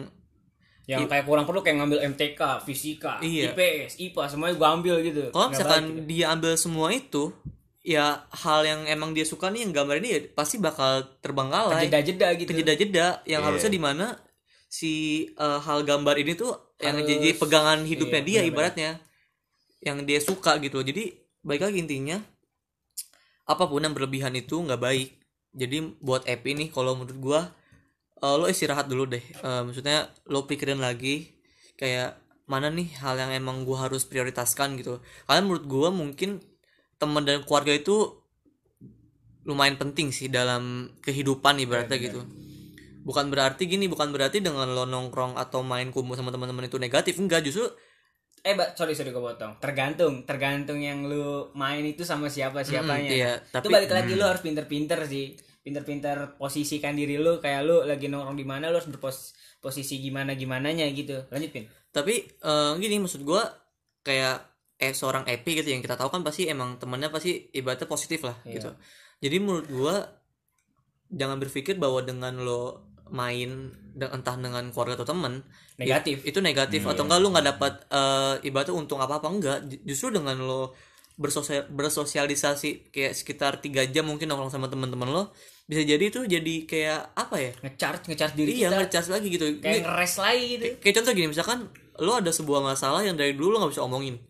Yang 0.86 1.10
kayak 1.10 1.24
kurang 1.24 1.42
perlu 1.42 1.60
kayak 1.60 1.76
ngambil 1.76 1.98
MTK, 2.06 2.40
fisika, 2.62 3.18
Iya. 3.18 3.50
IPS, 3.50 3.98
IPA 3.98 4.22
semuanya 4.28 4.54
gua 4.54 4.68
ambil 4.72 5.02
gitu. 5.02 5.22
kalau 5.28 5.50
misalkan 5.50 5.82
baik 5.82 5.94
gitu. 5.96 6.06
dia 6.06 6.26
ambil 6.30 6.52
semua 6.54 6.88
itu 6.90 7.34
ya 7.82 8.04
hal 8.32 8.60
yang 8.62 8.86
emang 8.86 9.10
dia 9.10 9.22
suka 9.22 9.46
nih 9.48 9.62
yang 9.62 9.72
gambar 9.72 9.98
ini 9.98 10.08
ya 10.08 10.20
pasti 10.28 10.58
bakal 10.58 11.02
terbengkalai 11.18 11.86
jeda-jeda 11.86 12.34
gitu. 12.34 12.46
kejeda-jeda 12.46 13.06
yang 13.24 13.42
Iya. 13.42 13.46
harusnya 13.48 13.66
di 13.68 13.78
mana 13.78 14.14
si 14.68 14.92
eh, 15.28 15.58
hal 15.60 15.82
gambar 15.82 16.14
ini 16.16 16.34
tuh 16.34 16.54
yang 16.78 16.94
Harus- 16.96 17.08
jadi 17.08 17.28
pegangan 17.34 17.78
hidupnya 17.82 18.14
iya, 18.14 18.22
dia 18.22 18.32
benar-benar. 18.36 18.50
ibaratnya 18.52 18.90
yang 19.80 19.98
dia 20.02 20.20
suka 20.20 20.58
gitu 20.58 20.82
jadi 20.82 21.02
baik 21.46 21.62
lagi 21.62 21.78
intinya 21.78 22.18
apa 23.46 23.70
pun 23.70 23.78
yang 23.78 23.94
berlebihan 23.94 24.34
itu 24.34 24.58
nggak 24.58 24.82
baik. 24.82 25.08
Jadi 25.56 25.96
buat 26.02 26.26
Epi 26.26 26.52
nih 26.58 26.68
kalau 26.74 26.98
menurut 26.98 27.18
gua 27.22 27.40
eh, 28.18 28.36
lo 28.36 28.50
istirahat 28.50 28.90
dulu 28.90 29.06
deh. 29.06 29.22
Eh, 29.22 29.62
maksudnya 29.62 30.10
lo 30.26 30.44
pikirin 30.50 30.82
lagi 30.82 31.30
kayak 31.78 32.18
mana 32.50 32.70
nih 32.74 32.90
hal 32.98 33.14
yang 33.16 33.30
emang 33.30 33.62
gua 33.62 33.86
harus 33.86 34.02
prioritaskan 34.02 34.74
gitu. 34.82 34.98
Karena 35.30 35.46
menurut 35.46 35.64
gua 35.70 35.88
mungkin 35.94 36.42
teman 36.98 37.22
dan 37.22 37.46
keluarga 37.46 37.70
itu 37.70 38.18
lumayan 39.46 39.78
penting 39.78 40.10
sih 40.10 40.26
dalam 40.26 40.90
kehidupan 41.06 41.62
ibaratnya 41.62 42.02
gitu. 42.02 42.26
Bukan 43.06 43.30
berarti 43.30 43.70
gini 43.70 43.86
bukan 43.86 44.10
berarti 44.10 44.42
dengan 44.42 44.66
lo 44.66 44.82
nongkrong 44.82 45.38
atau 45.38 45.62
main 45.62 45.94
kumpul 45.94 46.18
sama 46.18 46.34
teman-teman 46.34 46.66
itu 46.66 46.82
negatif 46.82 47.14
enggak. 47.22 47.46
Justru 47.46 47.70
eh 48.46 48.54
sorry 48.72 48.94
sorry 48.94 49.10
gue 49.10 49.18
potong. 49.20 49.58
Tergantung 49.58 50.22
tergantung 50.22 50.78
yang 50.78 51.02
lu 51.02 51.50
main 51.52 51.82
itu 51.82 52.06
sama 52.06 52.30
siapa 52.30 52.62
siapanya 52.62 53.10
iya, 53.10 53.32
itu 53.36 53.50
tapi- 53.50 53.68
balik 53.68 53.90
lagi 53.90 54.14
lu 54.14 54.22
harus 54.22 54.40
pinter-pinter 54.40 55.02
sih. 55.04 55.34
Pinter-pinter 55.60 56.38
posisikan 56.38 56.94
diri 56.94 57.18
lu 57.18 57.42
kayak 57.42 57.60
lu 57.60 57.82
lagi 57.82 58.06
nongkrong 58.06 58.38
di 58.38 58.46
mana 58.46 58.70
lu 58.70 58.78
harus 58.78 58.86
berposisi 58.86 59.98
gimana 59.98 60.32
gimananya 60.32 60.86
gitu. 60.88 61.26
Lanjutin 61.26 61.66
tapi 61.90 62.22
eh, 62.22 62.72
gini 62.76 63.00
maksud 63.00 63.24
gua 63.24 63.40
kayak 64.00 64.44
eh 64.76 64.92
seorang 64.92 65.24
Epi 65.24 65.56
gitu 65.56 65.72
yang 65.72 65.80
kita 65.80 65.96
tahu 65.96 66.12
kan 66.12 66.20
pasti 66.20 66.44
emang 66.44 66.76
temennya 66.76 67.08
pasti 67.08 67.48
ibaratnya 67.50 67.88
positif 67.88 68.20
lah 68.20 68.36
Iya. 68.44 68.52
gitu. 68.54 68.70
Jadi 69.18 69.36
menurut 69.40 69.66
gua 69.66 69.94
jangan 71.08 71.40
berpikir 71.40 71.80
bahwa 71.80 72.04
dengan 72.04 72.36
lo 72.36 72.84
main 73.08 73.50
de- 73.92 74.10
entah 74.10 74.34
dengan 74.34 74.66
keluarga 74.70 74.98
atau 74.98 75.08
temen 75.08 75.40
Negatif. 75.76 76.24
i- 76.24 76.30
itu 76.30 76.38
negatif. 76.40 76.80
Atau 76.82 77.04
enggak 77.04 77.20
lu 77.20 77.28
nggak 77.30 77.46
dapat 77.48 77.72
eh, 77.88 78.34
ibaratnya 78.44 78.74
untung 78.74 78.98
apa 78.98 79.18
apa 79.18 79.28
enggak. 79.28 79.58
Ju- 79.64 79.82
justru 79.84 80.10
dengan 80.12 80.36
lo 80.38 80.74
bersosial 81.16 81.64
bersosialisasi 81.66 82.90
kayak 82.90 83.12
sekitar 83.12 83.52
tiga 83.58 83.80
jam 83.84 84.04
mungkin 84.04 84.28
nongkrong 84.28 84.50
sama 84.50 84.68
teman-teman 84.68 85.08
lo 85.08 85.32
bisa 85.64 85.80
jadi 85.80 86.04
itu 86.04 86.22
jadi 86.22 86.54
kayak 86.64 87.00
apa 87.14 87.36
ya? 87.36 87.50
Ngecharge 87.58 88.04
ngecharge 88.06 88.34
diri 88.34 88.50
iya 88.54 88.68
kita. 88.68 88.76
ngecas 88.84 89.06
lagi 89.08 89.26
gitu. 89.28 89.46
Kayak 89.58 89.82
ngeres 89.82 90.14
lagi 90.16 90.44
gitu. 90.52 90.64
kayak 90.78 90.94
contoh 90.94 91.12
gini 91.12 91.28
misalkan 91.28 91.58
lo 91.96 92.12
ada 92.14 92.28
sebuah 92.28 92.60
masalah 92.60 93.00
yang 93.00 93.16
dari 93.16 93.32
dulu 93.32 93.56
lo 93.56 93.64
nggak 93.64 93.72
bisa 93.72 93.82
omongin. 93.82 94.20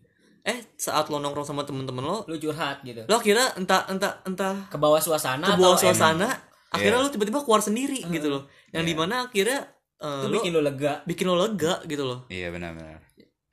Eh 0.41 0.63
saat 0.73 1.11
lo 1.11 1.19
nongkrong 1.19 1.43
sama 1.43 1.61
temen-temen 1.61 1.99
lo 1.99 2.23
lu 2.23 2.37
curhat 2.37 2.79
gitu. 2.81 3.03
lo 3.03 3.19
kira 3.19 3.51
entah 3.53 3.83
entah 3.85 4.23
entah 4.23 4.55
ke 4.65 4.79
bawah 4.79 4.97
suasana 4.97 5.43
ke 5.43 5.59
bawah 5.59 5.75
suasana 5.75 6.29
akhirnya 6.77 6.99
lo 6.99 7.09
tiba-tiba 7.09 7.39
keluar 7.41 7.61
sendiri 7.61 7.99
gitu 8.07 8.27
loh. 8.29 8.43
Yang 8.69 8.83
di 8.85 8.93
mana 8.93 9.15
akhirnya 9.25 9.59
eh, 9.97 10.17
itu 10.21 10.27
lo 10.27 10.35
bikin 10.37 10.51
lu 10.51 10.61
lega. 10.61 10.93
bikin 11.03 11.25
lo 11.25 11.35
lega 11.35 11.73
gitu 11.83 12.03
loh. 12.03 12.19
Iya 12.27 12.47
benar-benar. 12.49 13.01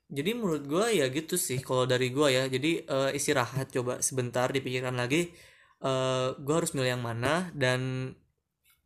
jadi 0.06 0.30
menurut 0.30 0.62
gua 0.64 0.86
ya 0.88 1.10
gitu 1.10 1.34
sih 1.34 1.58
kalau 1.58 1.84
dari 1.84 2.08
gua 2.08 2.28
ya. 2.28 2.46
Jadi 2.46 2.84
eh, 2.84 3.10
istirahat 3.12 3.72
coba 3.72 3.98
sebentar 3.98 4.46
dipikirkan 4.48 4.94
lagi 4.94 5.32
eh 5.80 6.28
gua 6.38 6.54
harus 6.58 6.70
milih 6.72 6.94
yang 6.94 7.02
mana 7.02 7.50
dan 7.52 8.12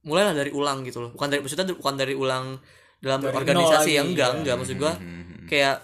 mulailah 0.03 0.33
dari 0.33 0.51
ulang 0.51 0.83
gitu 0.83 1.03
loh. 1.03 1.11
Bukan 1.13 1.29
dari 1.29 1.41
maksudnya 1.43 1.69
bukan 1.75 1.95
dari 1.95 2.15
ulang 2.15 2.57
dalam 2.99 3.21
Dari 3.21 3.35
organisasi 3.35 3.91
ya 3.93 4.03
lagi, 4.03 4.09
enggak 4.15 4.31
iya. 4.31 4.37
enggak. 4.41 4.55
Maksud 4.57 4.77
gua 4.79 4.93
Mhm. 4.97 5.47
kayak 5.47 5.77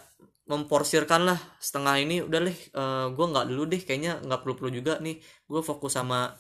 memporsirkan 0.44 1.24
lah 1.24 1.38
setengah 1.56 1.94
ini 1.98 2.16
udah 2.20 2.40
deh 2.42 2.56
eh, 2.56 3.06
gua 3.12 3.26
nggak 3.32 3.46
dulu 3.48 3.62
deh 3.68 3.80
kayaknya 3.80 4.20
nggak 4.22 4.40
perlu 4.40 4.54
perlu 4.56 4.70
juga 4.72 4.96
nih. 4.98 5.16
Gue 5.44 5.60
fokus 5.60 5.92
sama 5.92 6.32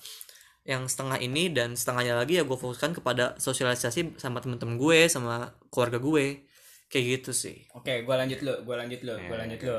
yang 0.64 0.88
setengah 0.88 1.20
ini 1.20 1.52
dan 1.52 1.76
setengahnya 1.76 2.16
lagi 2.16 2.40
ya 2.40 2.44
gue 2.48 2.56
fokuskan 2.56 2.96
kepada 2.96 3.36
sosialisasi 3.36 4.16
sama 4.16 4.40
temen-temen 4.40 4.80
gue 4.80 5.08
sama 5.12 5.52
keluarga 5.68 6.00
gue 6.00 6.48
kayak 6.88 7.04
gitu 7.20 7.30
sih 7.34 7.56
Oke, 7.74 8.06
gua 8.06 8.22
lanjut 8.22 8.40
lu, 8.44 8.54
gua 8.62 8.78
lanjut 8.80 9.00
lu, 9.02 9.14
gua 9.26 9.34
Iya, 9.34 9.40
lanjut 9.44 9.60
lu. 9.66 9.76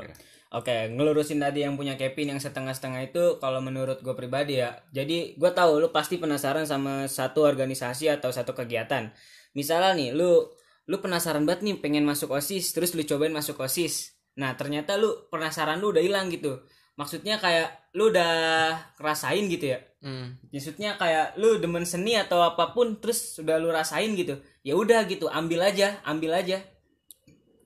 oke. 0.51 0.75
Ngelurusin 0.91 1.39
tadi 1.39 1.63
yang 1.63 1.79
punya 1.79 1.95
Kevin 1.95 2.35
yang 2.35 2.41
setengah-setengah 2.43 3.01
itu 3.07 3.23
kalau 3.39 3.63
menurut 3.63 4.03
gue 4.03 4.15
pribadi 4.17 4.59
ya. 4.59 4.75
Jadi 4.91 5.39
gue 5.39 5.51
tahu 5.55 5.79
lu 5.79 5.89
pasti 5.95 6.19
penasaran 6.19 6.67
sama 6.67 7.07
satu 7.07 7.47
organisasi 7.47 8.11
atau 8.11 8.35
satu 8.35 8.51
kegiatan. 8.51 9.15
Misalnya 9.55 9.95
nih, 9.95 10.09
lu 10.11 10.43
lu 10.85 10.97
penasaran 11.01 11.47
banget 11.47 11.65
nih 11.65 11.75
pengen 11.81 12.03
masuk 12.05 12.35
OSIS, 12.35 12.75
terus 12.75 12.93
lu 12.93 13.01
cobain 13.07 13.31
masuk 13.33 13.57
OSIS. 13.63 14.13
Nah, 14.35 14.53
ternyata 14.59 14.99
lu 14.99 15.31
penasaran 15.31 15.79
lu 15.79 15.95
udah 15.95 16.03
hilang 16.03 16.27
gitu. 16.29 16.61
Maksudnya 16.95 17.35
kayak 17.43 17.91
lu 17.91 18.07
udah 18.11 18.31
rasain 18.99 19.47
gitu 19.51 19.75
ya. 19.75 19.79
Hmm. 19.99 20.39
Maksudnya 20.51 20.95
kayak 20.95 21.35
lu 21.35 21.59
demen 21.59 21.83
seni 21.83 22.15
atau 22.15 22.39
apa 22.39 22.71
pun 22.71 22.99
terus 23.03 23.35
sudah 23.35 23.59
lu 23.59 23.67
rasain 23.67 24.15
gitu. 24.15 24.39
Ya 24.63 24.79
udah 24.79 25.03
gitu, 25.07 25.27
ambil 25.27 25.67
aja, 25.67 25.99
ambil 26.07 26.39
aja. 26.39 26.63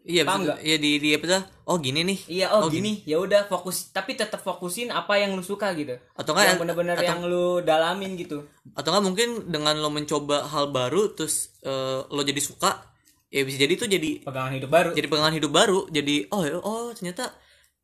Iya, 0.09 0.25
Paham 0.25 0.41
betul. 0.41 0.57
Iya 0.65 0.77
di 0.81 0.91
di 0.97 1.09
apa 1.13 1.25
tuh? 1.29 1.43
Oh 1.69 1.77
gini 1.77 2.01
nih. 2.01 2.19
Iya, 2.25 2.45
oh, 2.49 2.65
gini, 2.65 3.05
ya 3.05 3.21
udah 3.21 3.45
fokus, 3.45 3.93
tapi 3.93 4.17
tetap 4.17 4.41
fokusin 4.41 4.89
apa 4.89 5.21
yang 5.21 5.37
lu 5.37 5.45
suka 5.45 5.69
gitu. 5.77 6.01
Atau 6.17 6.33
enggak 6.33 6.57
yang 6.57 6.59
bener-bener 6.65 6.97
atau, 6.97 7.05
yang 7.05 7.21
lu 7.29 7.61
dalamin 7.61 8.17
gitu. 8.17 8.41
atau 8.73 8.89
enggak 8.89 9.05
mungkin 9.05 9.29
dengan 9.53 9.77
lo 9.77 9.93
mencoba 9.93 10.49
hal 10.49 10.73
baru 10.73 11.13
terus 11.13 11.53
eh, 11.61 12.01
lo 12.09 12.21
jadi 12.25 12.41
suka, 12.41 12.81
ya 13.29 13.45
bisa 13.45 13.61
jadi 13.61 13.73
tuh 13.77 13.85
jadi 13.85 14.25
Pegangan 14.25 14.51
hidup 14.57 14.69
baru. 14.73 14.89
jadi 14.97 15.07
pegangan 15.11 15.35
hidup 15.37 15.51
baru. 15.53 15.79
Jadi 15.93 16.15
oh 16.33 16.41
ya, 16.41 16.57
oh 16.57 16.89
ternyata 16.97 17.29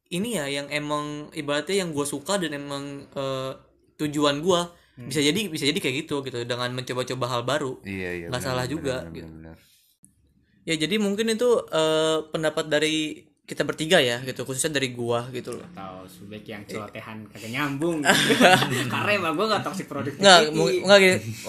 ini 0.09 0.37
ya 0.37 0.45
yang 0.45 0.67
emang 0.69 1.33
ibaratnya 1.33 1.81
yang 1.85 1.89
gue 1.93 2.05
suka 2.05 2.37
dan 2.37 2.53
emang 2.53 3.09
eh, 3.09 3.51
tujuan 3.97 4.41
gue 4.41 4.61
Hmm. 4.95 5.11
bisa 5.11 5.19
jadi 5.19 5.51
bisa 5.51 5.67
jadi 5.67 5.75
kayak 5.75 6.07
gitu 6.07 6.23
gitu 6.23 6.47
dengan 6.47 6.71
mencoba-coba 6.71 7.25
hal 7.27 7.41
baru. 7.43 7.83
Iya 7.83 8.09
iya. 8.15 8.27
Nggak 8.31 8.39
benar, 8.39 8.55
salah 8.55 8.63
juga, 8.63 8.95
benar, 9.03 9.11
gitu. 9.11 9.27
benar, 9.27 9.55
benar. 9.59 10.63
Ya 10.63 10.75
jadi 10.79 10.95
mungkin 11.03 11.35
itu 11.35 11.49
eh, 11.67 12.17
pendapat 12.31 12.65
dari 12.71 12.95
kita 13.43 13.67
bertiga 13.67 13.99
ya 13.99 14.23
gitu 14.23 14.47
khususnya 14.47 14.79
dari 14.79 14.95
gua 14.95 15.27
gitu 15.35 15.51
loh. 15.51 15.67
Tahu 15.75 16.07
subek 16.07 16.47
yang 16.47 16.63
celotehan 16.63 17.27
kagak 17.27 17.51
nyambung. 17.51 18.07
Karena 18.95 19.11
emang 19.11 19.35
gue 19.35 19.45
gak 19.51 19.67
toxic 19.67 19.85
productivity. 19.91 20.23
Nggak, 20.23 20.41
nggak. 20.87 20.99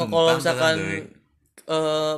Oh, 0.02 0.06
kalau 0.12 0.32
misalkan 0.42 0.76
eh 1.70 2.14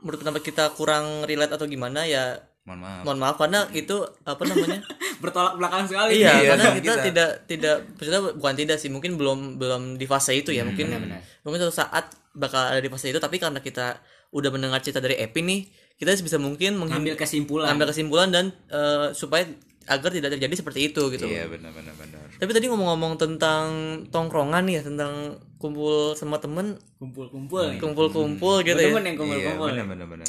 menurut 0.00 0.18
pendapat 0.24 0.40
kita 0.40 0.72
kurang 0.72 1.28
relate 1.28 1.52
atau 1.52 1.68
gimana 1.68 2.08
ya 2.08 2.40
Mohon 2.66 2.80
maaf. 2.80 3.00
mohon 3.00 3.18
maaf 3.18 3.36
karena 3.36 3.60
itu 3.72 3.96
apa 4.22 4.42
namanya? 4.42 4.80
bertolak 5.22 5.54
belakang 5.54 5.86
sekali. 5.86 6.10
iya, 6.16 6.34
Iya, 6.34 6.48
karena 6.50 6.64
kita, 6.72 6.82
kita. 6.82 7.02
tidak 7.04 7.30
tidak 7.46 7.76
maksudnya 7.92 8.20
bukan 8.32 8.54
tidak 8.54 8.76
sih, 8.76 8.90
mungkin 8.90 9.14
belum 9.14 9.38
belum 9.56 9.82
di 9.94 10.04
fase 10.04 10.34
itu 10.34 10.50
ya, 10.50 10.62
mungkin 10.62 10.90
benar-benar. 10.90 11.22
mungkin 11.40 11.58
suatu 11.62 11.76
saat 11.78 12.04
bakal 12.32 12.68
ada 12.68 12.78
di 12.78 12.88
fase 12.88 13.06
itu 13.06 13.16
tapi 13.16 13.38
karena 13.38 13.58
kita 13.58 14.02
udah 14.28 14.50
mendengar 14.50 14.78
cerita 14.80 14.98
dari 14.98 15.14
Epi 15.16 15.40
nih, 15.40 15.60
kita 15.94 16.12
bisa 16.16 16.36
mungkin 16.36 16.74
menghindar 16.74 16.98
Ngambil 17.00 17.14
kesimpulan. 17.16 17.66
ambil 17.70 17.86
kesimpulan 17.86 18.28
dan 18.28 18.44
eh, 18.66 19.08
supaya 19.12 19.46
agar 19.86 20.10
tidak 20.10 20.34
terjadi 20.34 20.54
seperti 20.56 20.90
itu 20.90 21.02
gitu. 21.08 21.22
Iya 21.24 21.46
benar 21.46 21.70
benar 21.70 21.94
benar. 21.94 22.18
Tapi 22.34 22.50
tadi 22.50 22.66
ngomong-ngomong 22.66 23.14
tentang 23.16 23.66
tongkrongan 24.10 24.66
ya, 24.66 24.82
tentang 24.82 25.38
kumpul 25.56 26.12
sama 26.12 26.36
temen, 26.36 26.74
Kumpul-kumpul 26.98 27.70
nih. 27.70 27.78
kumpul-kumpul 27.78 28.60
gitu 28.60 28.74
Gue 28.74 28.82
ya. 28.82 28.90
demen 28.90 29.04
yang 29.04 29.14
Iya 29.14 29.20
kumpul-kumpul. 29.22 29.68
benar 29.70 29.86
benar 29.86 30.06
benar. 30.10 30.28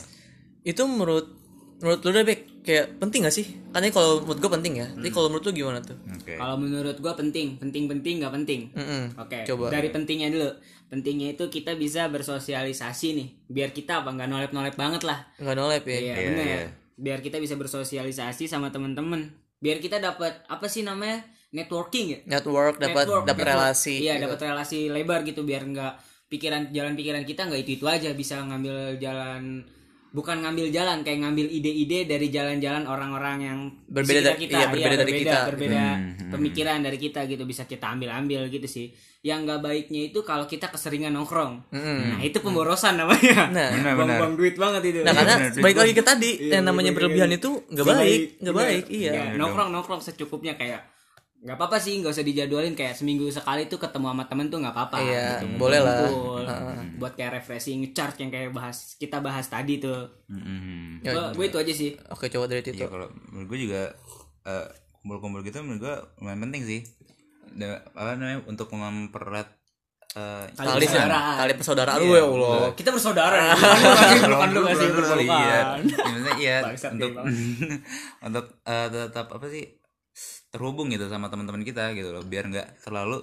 Itu 0.61 0.85
menurut 0.85 1.25
menurut 1.77 1.99
lu 2.01 2.09
deh 2.11 2.25
Bek, 2.25 2.39
kayak 2.65 2.85
penting 2.97 3.21
gak 3.23 3.35
sih? 3.35 3.45
Karena 3.69 3.93
kalau 3.93 4.25
menurut 4.25 4.39
gue 4.41 4.51
penting 4.51 4.73
ya. 4.81 4.87
Tapi 4.89 5.09
kalau 5.13 5.27
menurut 5.29 5.45
lu 5.45 5.53
gimana 5.53 5.79
tuh? 5.79 5.97
Oke. 6.09 6.33
Kalau 6.35 6.55
menurut 6.57 6.97
gua 6.97 7.13
penting, 7.13 7.55
penting-penting 7.61 8.19
nggak 8.19 8.33
penting. 8.33 8.61
Mm-mm. 8.73 9.03
Oke, 9.15 9.45
Coba. 9.45 9.69
dari 9.69 9.89
pentingnya 9.93 10.33
dulu. 10.33 10.49
Pentingnya 10.87 11.35
itu 11.35 11.45
kita 11.47 11.77
bisa 11.77 12.07
bersosialisasi 12.09 13.07
nih. 13.15 13.27
Biar 13.47 13.69
kita 13.71 14.01
apa 14.01 14.09
nggak 14.11 14.27
nolep-nolep 14.27 14.75
banget 14.75 15.05
lah. 15.05 15.23
Nggak 15.37 15.55
nolep 15.55 15.83
ya. 15.85 15.97
Iya, 15.97 16.01
Iya, 16.01 16.27
bener. 16.31 16.45
iya. 16.45 16.59
Biar 16.97 17.19
kita 17.21 17.37
bisa 17.37 17.53
bersosialisasi 17.55 18.49
sama 18.49 18.73
teman-teman. 18.73 19.29
Biar 19.57 19.77
kita 19.77 20.01
dapat 20.01 20.43
apa 20.47 20.65
sih 20.67 20.81
namanya? 20.83 21.23
networking 21.47 22.05
ya? 22.11 22.19
Network 22.27 22.75
dapat 22.75 23.07
dapat 23.23 23.45
relasi. 23.47 24.03
Iya, 24.03 24.19
gitu. 24.19 24.27
dapat 24.27 24.39
relasi 24.51 24.79
lebar 24.91 25.23
gitu 25.23 25.47
biar 25.47 25.63
nggak 25.63 25.93
pikiran 26.27 26.75
jalan 26.75 26.93
pikiran 26.99 27.23
kita 27.23 27.47
nggak 27.47 27.63
itu-itu 27.63 27.87
aja 27.87 28.11
bisa 28.11 28.43
ngambil 28.43 28.99
jalan 28.99 29.63
bukan 30.17 30.41
ngambil 30.41 30.67
jalan 30.67 30.97
kayak 30.99 31.21
ngambil 31.21 31.45
ide-ide 31.47 31.99
dari 32.03 32.27
jalan-jalan 32.27 32.83
orang-orang 32.83 33.37
yang 33.39 33.59
Berbeda 33.85 34.33
dari- 34.33 34.49
iya, 34.49 34.65
berbeda 34.65 34.95
dari 34.97 35.13
kita. 35.15 35.37
berbeda 35.45 35.83
Hmm, 36.17 36.33
pemikiran 36.33 36.81
dari 36.81 36.97
kita 36.97 37.19
gitu 37.23 37.43
bisa 37.43 37.63
kita 37.63 37.85
ambil-ambil 37.87 38.49
gitu 38.49 38.65
sih. 38.65 38.89
Yang 39.19 39.39
nggak 39.43 39.59
baiknya 39.61 40.01
itu 40.07 40.19
kalau 40.21 40.43
kita 40.43 40.67
keseringan 40.67 41.11
nongkrong. 41.11 41.69
Nah 41.69 42.19
itu 42.19 42.37
pemborosan 42.39 42.97
namanya. 42.97 43.45
Nah, 43.47 43.69
Benar, 43.69 43.93
benar. 43.93 43.93
buang-buang 43.95 44.33
duit 44.35 44.55
banget 44.55 44.81
itu. 44.87 44.99
Nah, 44.99 45.13
karena 45.13 45.35
Bener, 45.37 45.51
balik 45.55 45.75
duit 45.75 45.83
lagi 45.83 45.93
ke 45.93 46.03
tadi 46.03 46.31
Iya, 46.39 46.51
yang 46.51 46.63
namanya 46.65 46.91
berlebihan 46.91 47.27
lagi. 47.27 47.37
itu 47.37 47.49
nggak 47.67 47.85
baik, 47.87 48.21
nggak 48.39 48.55
baik, 48.55 48.83
iya. 48.89 49.11
Ya, 49.11 49.23
nongkrong 49.35 49.69
nongkrong 49.69 50.01
secukupnya 50.01 50.53
kayak 50.53 50.81
nggak 51.39 51.53
apa-apa 51.53 51.77
sih 51.77 51.93
nggak 51.95 52.09
usah 52.09 52.23
dijadwalin 52.23 52.73
kayak 52.73 52.93
seminggu 52.93 53.29
sekali 53.29 53.65
tuh 53.65 53.77
ketemu 53.77 54.09
sama 54.09 54.25
temen 54.25 54.47
tuh 54.47 54.57
nggak 54.57 54.73
apa-apa 54.73 54.97
Iya, 54.99 55.25
gitu. 55.37 55.45
boleh 55.55 55.79
lah. 55.79 55.95
Kumpul. 56.03 56.43
buat 56.97 57.13
kayak 57.13 57.31
refreshing 57.35 57.91
charge 57.91 58.17
yang 58.17 58.27
kayak 58.27 58.49
bahas 58.49 58.97
kita 58.97 59.19
bahas 59.19 59.45
tadi 59.45 59.77
tuh 59.77 60.09
Mhm. 60.25 61.05
Ya, 61.05 61.13
gue 61.29 61.45
itu 61.45 61.55
aja 61.55 61.69
sih 61.71 61.93
Oke, 62.09 62.25
coba 62.27 62.45
dari 62.47 62.59
Tito. 62.59 62.75
Iya 62.75 62.87
kalau 62.87 63.05
menurut 63.27 63.47
gue 63.47 63.59
juga 63.63 63.81
eh, 64.43 64.65
kumpul-kumpul 64.97 65.39
gitu 65.41 65.61
menurut 65.61 65.81
gue 65.83 65.95
lumayan 66.17 66.41
penting 66.41 66.63
sih. 66.63 66.81
Da- 67.49 67.85
apa 67.87 68.13
namanya 68.13 68.41
untuk 68.43 68.67
mempererat 68.71 69.53
eh, 70.09 70.45
Tali 70.49 70.67
Tali 70.73 70.83
persaudaraan. 70.83 71.35
tali 71.37 71.53
persaudaraan 71.53 71.99
Iya, 71.99 72.03
lu 72.03 72.11
ya 72.11 72.23
Allah. 72.25 72.73
kita 72.73 72.89
bersaudara 72.89 73.53
bukan 74.25 74.49
lu 74.49 74.55
lu 74.55 74.59
ngasih 74.65 74.87
Iya, 75.21 75.29
iya. 75.29 75.59
Iya 76.35 76.57
untuk 76.89 77.11
untuk 78.27 78.45
eh, 78.63 78.87
tetap 78.89 79.27
apa 79.29 79.45
sih 79.47 79.76
terhubung 80.57 80.89
gitu 80.89 81.05
sama 81.05 81.29
teman-teman 81.29 81.61
kita 81.61 81.93
gitu 81.93 82.09
loh 82.09 82.25
biar 82.25 82.49
nggak 82.49 82.81
terlalu 82.81 83.21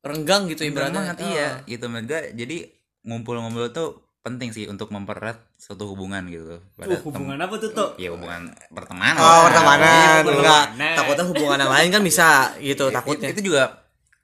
renggang 0.00 0.44
gitu 0.46 0.64
ibaratnya. 0.64 1.12
banget 1.12 1.16
iya 1.26 1.48
gitu. 1.66 1.84
Menurut 1.86 2.06
gue 2.06 2.20
jadi 2.34 2.56
ngumpul-ngumpul 3.02 3.68
tuh 3.70 3.88
penting 4.20 4.52
sih 4.52 4.64
untuk 4.64 4.88
mempererat 4.88 5.40
suatu 5.56 5.88
hubungan 5.88 6.20
gitu 6.24 6.60
pada 6.74 6.92
Uh, 6.92 7.00
hubungan 7.02 7.36
apa 7.36 7.56
tuh, 7.56 7.72
Tok? 7.72 7.96
ya 7.96 8.12
hubungan 8.12 8.52
pertemanan. 8.68 9.16
Oh 9.16 9.48
pertemanan. 9.48 10.20
Iya, 10.20 10.36
enggak 10.36 10.64
takutnya 10.94 11.24
hubungan 11.26 11.58
yang 11.58 11.72
lain 11.72 11.88
kan 11.90 12.02
bisa 12.02 12.28
gitu 12.60 12.84
Itu- 12.86 12.92
takutnya. 12.92 13.28
itu 13.32 13.40
juga 13.42 13.80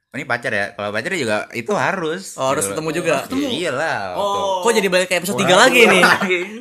ini 0.09 0.23
pacar 0.23 0.49
ya 0.49 0.65
kalau 0.71 0.89
pacar 0.89 1.11
juga 1.13 1.51
itu 1.51 1.67
harus 1.69 2.33
Oh, 2.33 2.49
harus 2.49 2.63
gitu. 2.63 2.71
ketemu 2.73 2.89
juga? 2.95 3.15
Ya, 3.27 3.49
iyalah 3.51 3.99
Oh. 4.13 4.63
kok 4.63 4.71
jadi 4.71 4.87
balik 4.87 5.07
ke 5.07 5.19
episode 5.19 5.35
3 5.37 5.51
lagi 5.53 5.83
nih 5.83 6.03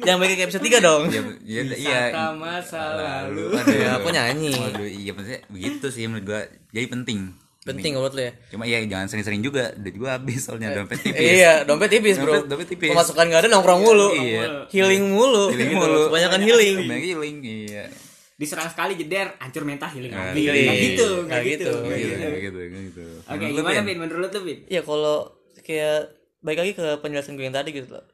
yang 0.02 0.18
balik 0.18 0.34
ke 0.34 0.44
episode 0.44 0.60
3 0.60 0.82
dong 0.82 1.06
ya, 1.06 1.22
ya, 1.40 1.60
iya 1.70 2.00
Saka 2.10 2.34
masa 2.34 2.82
lalu. 2.92 3.54
Aduh. 3.54 3.70
Ya, 3.72 3.90
aku 3.94 4.08
nyanyi. 4.10 4.50
Waduh, 4.52 4.82
iya 4.84 5.10
maksudnya 5.10 5.40
begitu 5.46 5.86
sih 5.88 6.04
menurut 6.04 6.24
gua. 6.26 6.40
Jadi 6.68 6.86
penting. 6.90 7.20
penting 7.64 7.92
menurut 7.92 8.14
lu 8.14 8.22
ya 8.22 8.30
Cuma 8.48 8.62
ya 8.62 8.78
jangan 8.80 9.06
sering-sering 9.08 9.40
juga. 9.40 9.70
Udah 9.72 9.90
juga 9.90 10.08
habis 10.12 10.38
soalnya 10.40 10.70
dompet 10.72 10.98
tipis. 11.04 11.18
iya 11.36 11.62
dompet 11.62 11.88
tipis 11.88 12.14
bro 12.16 12.30
Dompet- 12.36 12.46
dompet 12.48 12.66
tipis. 12.68 12.90
pemasukan 12.90 13.24
gak 13.26 13.40
ada 13.42 13.48
nongkrong 13.48 13.80
mulu 13.80 14.08
Iya. 14.12 14.70
healing 14.70 15.04
mulu 15.08 15.50
Healing 15.50 15.70
Gitu. 15.70 15.78
mulu. 15.80 16.02
kebanyakan 16.08 16.40
healing 16.42 16.76
healing, 16.82 17.36
iya. 17.42 17.84
Diserang 18.36 18.68
sekali 18.68 18.94
jeder, 18.94 19.32
hancur 19.38 19.64
mental 19.64 19.88
healing 19.88 20.12
Nah, 20.12 20.30
lagi. 20.30 20.38
healing. 20.38 20.64
Nggak 20.64 20.78
gitu, 20.78 21.06
Nggak 21.08 21.24
nggak 21.24 21.42
gitu. 21.42 21.64
gitu. 21.64 21.72
nggak 21.80 21.96
Gitu, 21.96 22.08
gitu. 22.12 22.36
gitu, 22.36 22.60
gitu. 22.60 23.04
Oke, 23.22 23.32
Menurut 23.34 23.48
lu, 23.48 23.58
gimana 23.58 23.80
Bin? 23.80 23.86
Bin? 23.86 23.98
Menurut 23.98 24.30
lu, 24.30 24.40
Bin? 24.42 24.58
ya 24.66 24.80
kalau 24.82 25.16
kayak 25.58 25.98
baik 26.38 26.58
lagi 26.58 26.72
ke 26.74 27.00
penjelasan 27.00 27.34
gue 27.34 27.42
yang 27.42 27.56
tadi 27.56 27.70
gitu 27.70 27.90
loh 27.90 28.04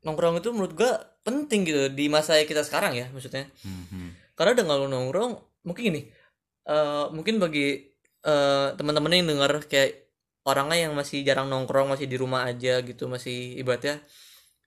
nongkrong 0.00 0.36
itu 0.36 0.50
menurut 0.50 0.72
gue 0.72 0.90
penting 1.22 1.64
gitu 1.64 1.88
di 1.88 2.06
masa 2.06 2.36
kita 2.38 2.60
sekarang 2.60 2.92
ya 2.92 3.08
maksudnya 3.08 3.48
Mhm. 3.58 4.34
karena 4.34 4.52
dengan 4.54 4.76
lu 4.76 4.86
nongkrong 4.86 5.32
mungkin 5.64 5.82
gini 5.86 6.02
eh 6.64 7.04
mungkin 7.08 7.38
bagi 7.38 7.88
eh 8.20 8.68
teman-teman 8.74 9.08
yang 9.10 9.26
dengar 9.26 9.64
kayak 9.64 10.04
orangnya 10.42 10.84
yang 10.84 10.92
masih 10.92 11.22
jarang 11.22 11.48
nongkrong 11.48 11.88
masih 11.88 12.04
di 12.04 12.14
rumah 12.14 12.44
aja 12.44 12.78
gitu 12.80 13.06
masih 13.06 13.56
ibaratnya 13.56 14.04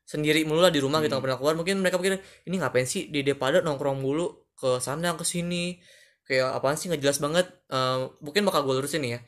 sendiri 0.04 0.42
mulu 0.44 0.60
lah 0.60 0.70
di 0.70 0.82
rumah 0.82 1.00
gitu 1.00 1.14
nggak 1.14 1.24
pernah 1.24 1.38
keluar 1.38 1.56
mungkin 1.56 1.78
mereka 1.78 1.96
pikir 1.96 2.18
ini 2.44 2.56
ngapain 2.58 2.84
sih 2.84 3.08
di 3.08 3.22
daripada 3.22 3.62
nongkrong 3.62 3.98
mulu 3.98 4.51
ke 4.56 4.80
sana 4.80 5.14
ke 5.16 5.26
sini 5.26 5.80
kayak 6.26 6.56
apaan 6.58 6.78
sih 6.78 6.88
nggak 6.90 7.02
jelas 7.04 7.20
banget 7.20 7.48
Eh, 7.72 8.00
mungkin 8.20 8.44
bakal 8.44 8.68
gue 8.68 8.76
lurusin 8.84 9.00
ya 9.08 9.24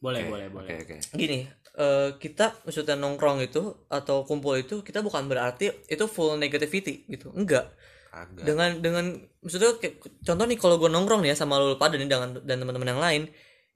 Boleh, 0.00 0.24
Oke, 0.24 0.30
boleh, 0.32 0.48
boleh. 0.48 0.68
Oke, 0.80 0.96
oke. 0.96 1.12
gini 1.12 1.44
eh, 1.76 2.08
kita 2.16 2.64
maksudnya 2.64 2.96
nongkrong 2.96 3.44
itu 3.44 3.60
atau 3.92 4.24
kumpul 4.24 4.56
itu 4.56 4.80
kita 4.80 5.04
bukan 5.04 5.28
berarti 5.28 5.68
itu 5.86 6.04
full 6.08 6.40
negativity 6.40 7.04
gitu 7.04 7.28
enggak 7.36 7.68
Kagak. 8.10 8.42
dengan 8.42 8.70
dengan 8.80 9.04
maksudnya 9.44 9.76
kayak, 9.78 10.00
contoh 10.24 10.44
nih 10.48 10.58
kalau 10.58 10.80
gue 10.80 10.88
nongkrong 10.88 11.20
nih 11.22 11.30
ya 11.30 11.44
sama 11.44 11.60
lu 11.60 11.76
pada 11.76 11.94
nih 12.00 12.08
dengan 12.08 12.40
dan 12.42 12.56
teman-teman 12.58 12.88
yang 12.96 13.02
lain 13.04 13.22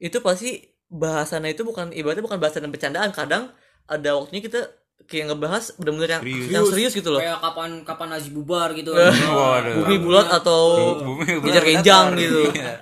itu 0.01 0.17
pasti 0.19 0.59
bahasannya 0.89 1.53
itu 1.55 1.61
bukan 1.63 1.93
ibaratnya 1.93 2.25
bukan 2.25 2.41
bahasan 2.41 2.65
dan 2.67 2.71
bercandaan 2.73 3.11
kadang 3.13 3.53
ada 3.85 4.09
waktunya 4.17 4.41
kita 4.41 4.65
kayak 5.05 5.29
ngebahas 5.29 5.63
benar-benar 5.77 6.09
yang 6.09 6.23
Serius. 6.25 6.49
yang 6.49 6.65
serius 6.65 6.93
gitu 6.93 7.09
loh 7.13 7.21
Kayak 7.21 7.37
kapan 7.37 7.69
kapan 7.85 8.07
Nazi 8.09 8.29
bubar 8.33 8.73
gitu. 8.73 8.89
Waduh. 9.37 9.73
bumi 9.79 9.95
bulat 10.01 10.27
atau 10.27 10.61
Bumi 10.97 11.45
ngejar 11.45 11.61
benar. 12.09 12.17
gitu 12.17 12.41
Iya. 12.57 12.73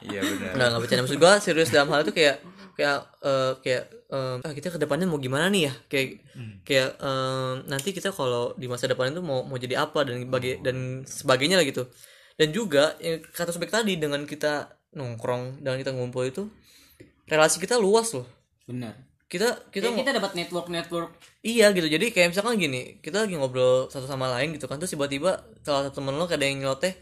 Iya 0.00 0.20
benar. 0.22 0.52
Nah, 0.54 0.66
nggak 0.72 0.80
bercanda 0.80 1.02
maksud 1.04 1.18
gue 1.18 1.32
serius 1.38 1.68
dalam 1.68 1.88
hal 1.90 2.00
itu 2.00 2.12
kayak 2.12 2.40
kayak 2.72 2.98
eh, 3.20 3.52
kayak 3.60 3.82
eh, 4.06 4.36
ah, 4.40 4.52
kita 4.52 4.68
ke 4.68 4.78
depannya 4.78 5.04
mau 5.04 5.16
gimana 5.16 5.48
nih 5.48 5.62
ya 5.64 5.72
kayak 5.86 6.08
kayak 6.62 6.90
eh, 6.96 7.52
nanti 7.66 7.88
kita 7.90 8.08
kalau 8.10 8.52
di 8.52 8.66
masa 8.66 8.84
depan 8.84 9.10
itu 9.10 9.20
mau 9.20 9.40
mau 9.42 9.56
jadi 9.56 9.80
apa 9.80 10.04
dan 10.04 10.28
bagi 10.28 10.60
dan 10.60 11.00
sebagainya 11.02 11.56
lah 11.56 11.64
gitu 11.64 11.88
dan 12.36 12.52
juga 12.52 12.96
eh, 13.00 13.20
kata 13.20 13.48
Subek 13.48 13.68
tadi 13.68 13.96
dengan 13.96 14.24
kita 14.24 14.68
nongkrong 14.92 15.60
dan 15.60 15.76
kita 15.76 15.92
ngumpul 15.92 16.24
itu 16.24 16.48
relasi 17.26 17.56
kita 17.58 17.76
luas 17.76 18.12
loh 18.12 18.28
Benar. 18.64 18.92
Kita 19.26 19.70
kita 19.74 19.90
Kita 19.90 20.14
dapat 20.14 20.38
network 20.38 20.70
network. 20.70 21.10
iya 21.42 21.74
gitu. 21.74 21.90
Jadi 21.90 22.14
kayak 22.14 22.30
misalkan 22.30 22.62
gini 22.62 23.02
kita 23.02 23.26
lagi 23.26 23.34
ngobrol 23.34 23.90
satu 23.90 24.06
sama 24.06 24.30
lain 24.30 24.54
gitu 24.54 24.70
kan 24.70 24.78
terus 24.78 24.94
tiba-tiba 24.94 25.42
salah 25.66 25.90
satu 25.90 25.98
temen 25.98 26.14
lo 26.14 26.30
kayak 26.30 26.38
ada 26.38 26.46
yang 26.46 26.58
nyeloteh 26.62 26.94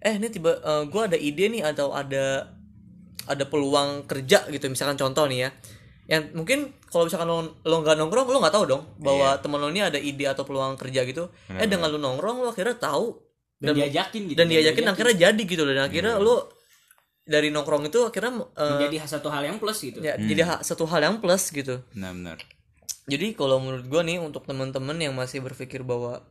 eh 0.00 0.16
ini 0.16 0.28
tiba 0.28 0.56
eh, 0.60 0.82
gua 0.88 1.08
ada 1.08 1.16
ide 1.16 1.48
nih 1.48 1.64
atau 1.64 1.92
ada 1.96 2.52
ada 3.24 3.44
peluang 3.48 4.04
kerja 4.04 4.44
gitu. 4.52 4.64
Misalkan 4.68 5.00
contoh 5.00 5.24
nih 5.24 5.48
ya. 5.48 5.50
Yang 6.10 6.22
mungkin 6.36 6.58
kalau 6.90 7.08
misalkan 7.08 7.28
lo 7.30 7.38
lo 7.64 7.76
nggak 7.80 7.96
nongkrong 7.96 8.28
lo 8.28 8.38
nggak 8.44 8.54
tahu 8.60 8.64
dong 8.68 8.82
bahwa 9.00 9.40
temen 9.40 9.56
lo 9.56 9.68
ini 9.72 9.80
ada 9.80 9.96
ide 9.96 10.28
atau 10.28 10.44
peluang 10.44 10.76
kerja 10.76 11.08
gitu. 11.08 11.32
Eh 11.48 11.64
dengan 11.64 11.88
lo 11.88 11.96
nongkrong 11.96 12.44
lo 12.44 12.52
akhirnya 12.52 12.76
tahu. 12.76 13.16
Dan, 13.60 13.76
diajakin 13.76 14.24
gitu. 14.32 14.36
dan 14.40 14.48
diajakin 14.48 14.88
akhirnya 14.88 15.16
jadi 15.28 15.42
gitu 15.44 15.68
dan 15.68 15.84
akhirnya 15.84 16.16
lo 16.16 16.48
dari 17.22 17.48
nongkrong 17.48 17.86
itu 17.86 18.00
akhirnya 18.02 18.32
eh, 18.50 18.70
menjadi 18.70 18.96
satu 19.06 19.28
hal 19.28 19.42
yang 19.44 19.56
plus 19.56 19.78
gitu. 19.80 19.98
ya, 19.98 20.16
jadi 20.16 20.42
ha- 20.44 20.62
satu 20.62 20.84
hal 20.84 21.00
yang 21.00 21.16
plus 21.18 21.50
gitu. 21.50 21.84
Benar-benar. 21.90 22.38
jadi 23.04 23.34
kalau 23.34 23.58
menurut 23.58 23.86
gua 23.86 24.00
nih 24.00 24.18
untuk 24.18 24.44
teman-teman 24.44 24.94
yang 24.96 25.12
masih 25.12 25.40
berpikir 25.40 25.82
bahwa 25.82 26.22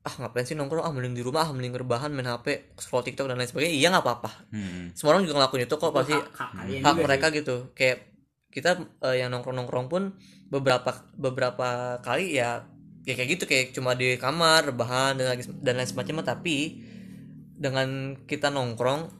ah 0.00 0.14
ngapain 0.16 0.44
sih 0.44 0.54
nongkrong? 0.54 0.80
Ah 0.80 0.90
mending 0.90 1.12
di 1.12 1.20
rumah 1.20 1.42
ah 1.42 1.50
mending 1.50 1.74
rebahan 1.74 2.08
main 2.08 2.24
HP 2.26 2.46
scroll 2.76 3.02
TikTok 3.02 3.26
dan 3.26 3.36
lain 3.36 3.46
sebagainya 3.46 3.74
iya 3.74 3.88
nggak 3.88 4.04
apa-apa. 4.04 4.30
Hmm. 4.48 4.92
semua 4.92 5.12
orang 5.12 5.24
juga 5.24 5.34
ngelakuin 5.36 5.64
itu 5.64 5.74
kok 5.74 5.90
pasti 5.90 6.14
Hak- 6.14 6.32
hak 6.32 6.50
hak 6.80 6.94
mereka 6.98 7.26
gitu. 7.30 7.56
Kayak 7.72 8.08
kita 8.48 8.70
eh, 9.02 9.16
yang 9.18 9.28
nongkrong-nongkrong 9.30 9.86
pun 9.86 10.02
beberapa 10.48 10.90
beberapa 11.14 11.68
kali 12.00 12.34
ya 12.34 12.64
ya 13.04 13.12
kayak 13.12 13.28
gitu 13.36 13.44
kayak 13.44 13.66
cuma 13.72 13.92
di 13.92 14.16
kamar 14.16 14.64
rebahan 14.66 15.16
dan 15.16 15.28
lagi 15.28 15.44
dan 15.58 15.76
lain 15.76 15.84
semacamnya. 15.86 16.24
Tapi 16.26 16.56
dengan 17.52 17.88
kita 18.22 18.48
nongkrong 18.48 19.17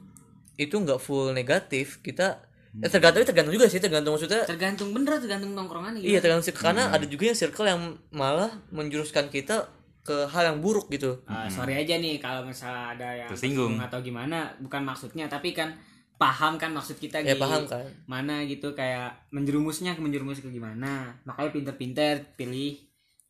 itu 0.59 0.75
nggak 0.75 0.99
full 0.99 1.31
negatif 1.31 2.03
kita 2.03 2.43
eh, 2.75 2.85
tergantung 2.85 3.23
tergantung 3.23 3.55
juga 3.55 3.65
sih 3.65 3.79
tergantung 3.79 4.13
maksudnya 4.13 4.43
Tergantung 4.43 4.91
bener 4.91 5.15
tergantung 5.17 5.55
nongkrongan 5.55 5.95
Iya 5.97 6.19
tergantung 6.19 6.43
sih 6.43 6.53
karena 6.53 6.91
ada 6.91 7.05
juga 7.05 7.23
yang 7.25 7.37
circle 7.37 7.65
yang 7.65 7.81
malah 8.11 8.51
menjuruskan 8.69 9.27
kita 9.27 9.71
ke 9.99 10.25
hal 10.25 10.43
yang 10.43 10.57
buruk 10.57 10.89
gitu. 10.89 11.21
Ah, 11.23 11.45
sorry 11.45 11.77
aja 11.77 11.95
nih 11.95 12.17
kalau 12.17 12.41
misalnya 12.41 12.91
ada 12.91 13.09
yang 13.15 13.29
Tersinggung. 13.29 13.77
atau 13.77 13.99
gimana 13.99 14.51
bukan 14.57 14.81
maksudnya 14.81 15.25
tapi 15.25 15.53
kan 15.53 15.69
paham 16.17 16.57
kan 16.57 16.69
maksud 16.69 16.97
kita 16.97 17.21
Ya 17.21 17.31
Gi. 17.31 17.39
paham 17.39 17.63
kan. 17.63 17.85
mana 18.03 18.43
gitu 18.43 18.73
kayak 18.73 19.29
menjerumusnya 19.29 19.93
ke 19.93 20.01
menjerumus 20.01 20.37
ke 20.37 20.49
gimana 20.49 21.15
makanya 21.23 21.51
pinter-pinter 21.51 22.13
pilih 22.35 22.75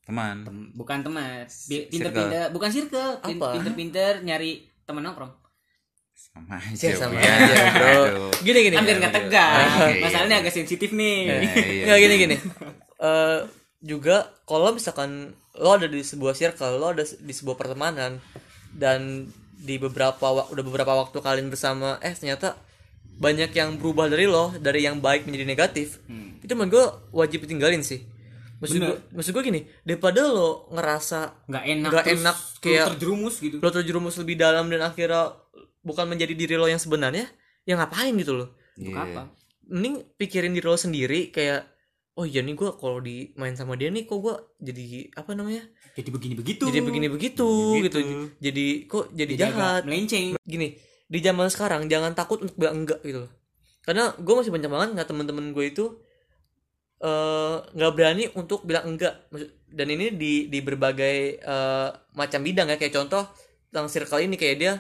Teman. 0.02 0.42
tem- 0.42 0.72
bukan 0.74 1.04
teman 1.04 1.46
pinter-pinter 1.70 2.50
bukan 2.50 2.70
circle 2.70 3.22
pinter-pinter 3.22 4.12
nyari 4.24 4.52
teman 4.84 5.04
nongkrong 5.04 5.30
Sama 6.20 6.56
aja. 6.56 6.84
Ya, 6.84 6.96
sama 6.96 7.16
aja, 7.16 7.56
bro. 7.72 7.90
Aduh. 8.04 8.32
Gini 8.40 8.60
gini. 8.62 8.76
biar 8.78 8.98
nggak 8.98 9.16
tegang 9.16 9.68
Oke, 9.80 9.94
masalahnya 10.00 10.36
iya. 10.36 10.42
agak 10.42 10.54
sensitif 10.54 10.90
nih 10.92 11.18
Nah, 11.26 11.40
iya. 11.42 11.84
Nggak 11.86 12.00
gini 12.00 12.16
gini. 12.18 12.36
Eh 13.00 13.40
juga 13.80 14.18
kalau 14.44 14.70
misalkan 14.70 15.32
lo 15.56 15.70
ada 15.72 15.86
di 15.86 16.02
sebuah 16.02 16.34
circle, 16.34 16.76
lo 16.76 16.88
ada 16.90 17.02
di 17.02 17.32
sebuah 17.32 17.56
pertemanan 17.56 18.20
dan 18.70 19.28
di 19.56 19.76
beberapa 19.76 20.20
udah 20.46 20.64
beberapa 20.66 20.94
waktu 20.98 21.18
kalian 21.18 21.48
bersama 21.48 22.00
eh 22.00 22.12
ternyata 22.12 22.56
banyak 23.18 23.52
yang 23.52 23.76
berubah 23.76 24.08
dari 24.08 24.24
lo 24.24 24.52
dari 24.54 24.82
yang 24.82 25.00
baik 25.00 25.24
menjadi 25.24 25.44
negatif 25.46 26.00
Hmm. 26.06 26.40
itu 26.40 26.54
menurut 26.54 26.72
gue 26.72 26.86
wajib 27.14 27.44
ditinggalin 27.44 27.82
sih 27.82 28.00
maksud 28.58 28.78
gue 28.78 28.96
maksud 29.12 29.32
gue 29.32 29.44
gini 29.46 29.62
daripada 29.82 30.24
lo 30.24 30.68
ngerasa 30.70 31.44
nggak 31.46 31.64
enak 31.66 31.92
terus 31.92 32.16
enak, 32.18 32.38
kayak- 32.60 32.88
terjerumus 32.90 33.36
gitu 33.38 33.56
lo 33.58 33.68
terjerumus 33.70 34.16
lebih 34.18 34.36
dalam 34.38 34.68
dan 34.68 34.80
akhirnya 34.82 35.36
bukan 35.90 36.06
menjadi 36.06 36.38
diri 36.38 36.54
lo 36.54 36.70
yang 36.70 36.78
sebenarnya 36.78 37.26
ya 37.66 37.74
ngapain 37.74 38.14
gitu 38.14 38.38
loh. 38.38 38.50
Untuk 38.78 38.94
Iya. 38.94 39.02
apa? 39.02 39.22
Mending 39.66 39.96
pikirin 40.16 40.54
diri 40.54 40.68
lo 40.70 40.78
sendiri 40.78 41.34
kayak 41.34 41.66
oh 42.14 42.28
iya 42.28 42.44
nih 42.46 42.54
gue 42.54 42.70
kalau 42.78 43.00
di 43.00 43.32
main 43.40 43.56
sama 43.56 43.74
dia 43.80 43.88
nih 43.90 44.04
kok 44.04 44.20
gue 44.20 44.36
jadi 44.60 45.08
apa 45.16 45.32
namanya 45.40 45.64
jadi 45.96 46.10
begini 46.12 46.36
begitu. 46.36 46.68
jadi 46.68 46.84
begini 46.84 47.08
begitu 47.08 47.50
gitu. 47.80 48.00
Jadi 48.40 48.66
kok 48.86 49.08
jadi 49.12 49.34
jahat. 49.40 49.82
melenceng. 49.88 50.36
Gini 50.44 50.76
di 51.10 51.20
zaman 51.24 51.50
sekarang 51.50 51.90
jangan 51.90 52.14
takut 52.14 52.44
untuk 52.44 52.56
bilang 52.60 52.84
enggak 52.86 53.00
gitu 53.02 53.26
loh. 53.26 53.32
Karena 53.82 54.14
gue 54.14 54.34
masih 54.36 54.52
banyak 54.52 54.70
banget 54.70 54.90
nggak 55.00 55.08
temen-temen 55.10 55.46
gue 55.56 55.66
itu 55.66 55.86
eh, 57.00 57.56
nggak 57.74 57.92
berani 57.96 58.24
untuk 58.36 58.68
bilang 58.68 58.96
enggak. 58.96 59.28
Dan 59.70 59.88
ini 59.90 60.12
di 60.14 60.52
di 60.52 60.60
berbagai 60.60 61.40
eh, 61.40 61.90
macam 62.14 62.40
bidang 62.44 62.68
ya. 62.70 62.78
Kayak 62.78 62.96
contoh 63.00 63.24
tentang 63.72 63.88
circle 63.88 64.22
ini 64.22 64.36
kayak 64.36 64.58
dia 64.60 64.74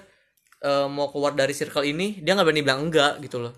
eh, 0.59 0.87
mau 0.87 1.07
keluar 1.09 1.33
dari 1.33 1.51
circle 1.51 1.83
ini 1.83 2.19
dia 2.19 2.33
nggak 2.33 2.45
berani 2.45 2.61
bilang 2.61 2.81
enggak 2.85 3.19
gitu 3.19 3.39
loh 3.39 3.53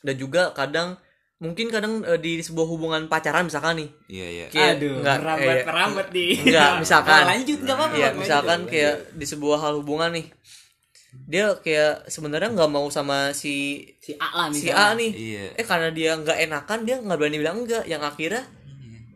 dan 0.00 0.14
juga 0.14 0.50
kadang 0.52 0.94
mungkin 1.36 1.68
kadang 1.68 2.00
eh, 2.02 2.16
di 2.16 2.40
sebuah 2.40 2.64
hubungan 2.64 3.02
pacaran 3.06 3.44
misalkan 3.44 3.76
nih 3.76 3.90
Iya, 4.08 4.26
iya. 4.26 4.46
kayak 4.48 4.72
aduh 4.80 4.94
nggak 5.04 5.16
merambat 5.20 5.56
eh, 5.56 5.64
merambat 5.68 6.06
di 6.08 6.26
Enggak, 6.40 6.70
misalkan. 6.80 7.20
Oh, 7.20 7.28
lanjut 7.28 7.58
nggak 7.60 7.76
apa-apa 7.76 7.94
Iya, 7.94 8.06
lanjut. 8.08 8.20
misalkan 8.24 8.58
kayak 8.66 8.94
di 9.12 9.26
sebuah 9.26 9.58
hal 9.60 9.74
hubungan 9.80 10.10
nih. 10.16 10.26
Dia 11.28 11.46
kayak 11.60 12.08
sebenarnya 12.08 12.52
nggak 12.52 12.70
mau 12.72 12.88
sama 12.88 13.32
si 13.32 13.84
si 14.00 14.16
A 14.16 14.28
lah 14.32 14.48
si 14.52 14.68
A 14.68 14.92
nih. 14.92 15.12
Iya. 15.12 15.44
Eh 15.60 15.64
karena 15.64 15.88
dia 15.92 16.12
nggak 16.16 16.38
enakan 16.44 16.78
dia 16.84 16.96
nggak 17.00 17.18
berani 17.20 17.36
bilang 17.36 17.56
enggak 17.64 17.84
yang 17.84 18.00
akhirnya 18.00 18.44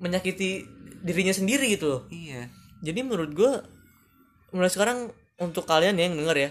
menyakiti 0.01 0.65
dirinya 1.01 1.33
sendiri 1.33 1.73
gitu 1.73 1.87
loh. 1.89 2.03
Iya. 2.09 2.49
Jadi 2.81 3.01
menurut 3.01 3.33
gua 3.33 3.65
mulai 4.53 4.69
sekarang 4.69 5.09
untuk 5.37 5.65
kalian 5.65 5.97
yang 5.97 6.17
denger 6.17 6.37
ya, 6.37 6.51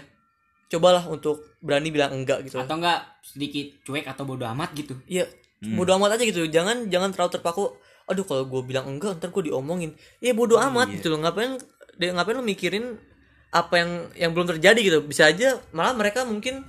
cobalah 0.70 1.02
untuk 1.04 1.58
berani 1.58 1.90
bilang 1.90 2.14
enggak 2.14 2.46
gitu. 2.46 2.56
atau 2.56 2.78
enggak 2.78 3.02
sedikit 3.20 3.82
cuek 3.82 4.06
atau 4.06 4.22
bodoh 4.22 4.46
amat 4.54 4.70
gitu. 4.72 4.94
Iya, 5.04 5.26
bodo 5.74 5.98
amat 5.98 6.14
aja 6.14 6.22
gitu. 6.22 6.46
Jangan 6.46 6.86
jangan 6.86 7.10
terlalu 7.10 7.30
terpaku 7.34 7.64
aduh 8.06 8.22
kalau 8.22 8.46
gue 8.46 8.62
bilang 8.64 8.86
enggak 8.86 9.18
ntar 9.18 9.30
gue 9.30 9.50
diomongin. 9.50 9.92
Ya 10.18 10.30
bodo 10.30 10.56
amat 10.56 10.94
gitu 10.94 11.10
loh. 11.10 11.18
Ngapain 11.20 11.58
dia 11.98 12.14
ngapain 12.14 12.38
lo 12.38 12.46
mikirin 12.46 12.96
apa 13.50 13.74
yang 13.76 13.90
yang 14.14 14.30
belum 14.30 14.46
terjadi 14.48 14.78
gitu? 14.78 14.98
Bisa 15.02 15.26
aja 15.26 15.58
malah 15.74 15.92
mereka 15.92 16.22
mungkin 16.22 16.62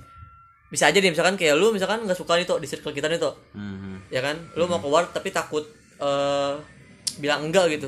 bisa 0.66 0.88
aja 0.88 0.98
deh 0.98 1.08
misalkan 1.08 1.36
kayak 1.36 1.54
lu 1.54 1.70
misalkan 1.70 2.02
nggak 2.02 2.16
suka 2.16 2.34
nih 2.34 2.48
tuh 2.48 2.56
di 2.58 2.66
circle 2.66 2.90
kita 2.90 3.06
nih 3.06 3.20
tuh 3.20 3.36
Mhm. 3.54 4.10
ya 4.10 4.18
kan? 4.18 4.34
Lu 4.58 4.66
mau 4.66 4.82
keluar 4.82 5.06
tapi 5.08 5.30
takut 5.30 5.62
eh 6.02 6.54
bilang 7.20 7.44
enggak 7.46 7.68
gitu 7.70 7.86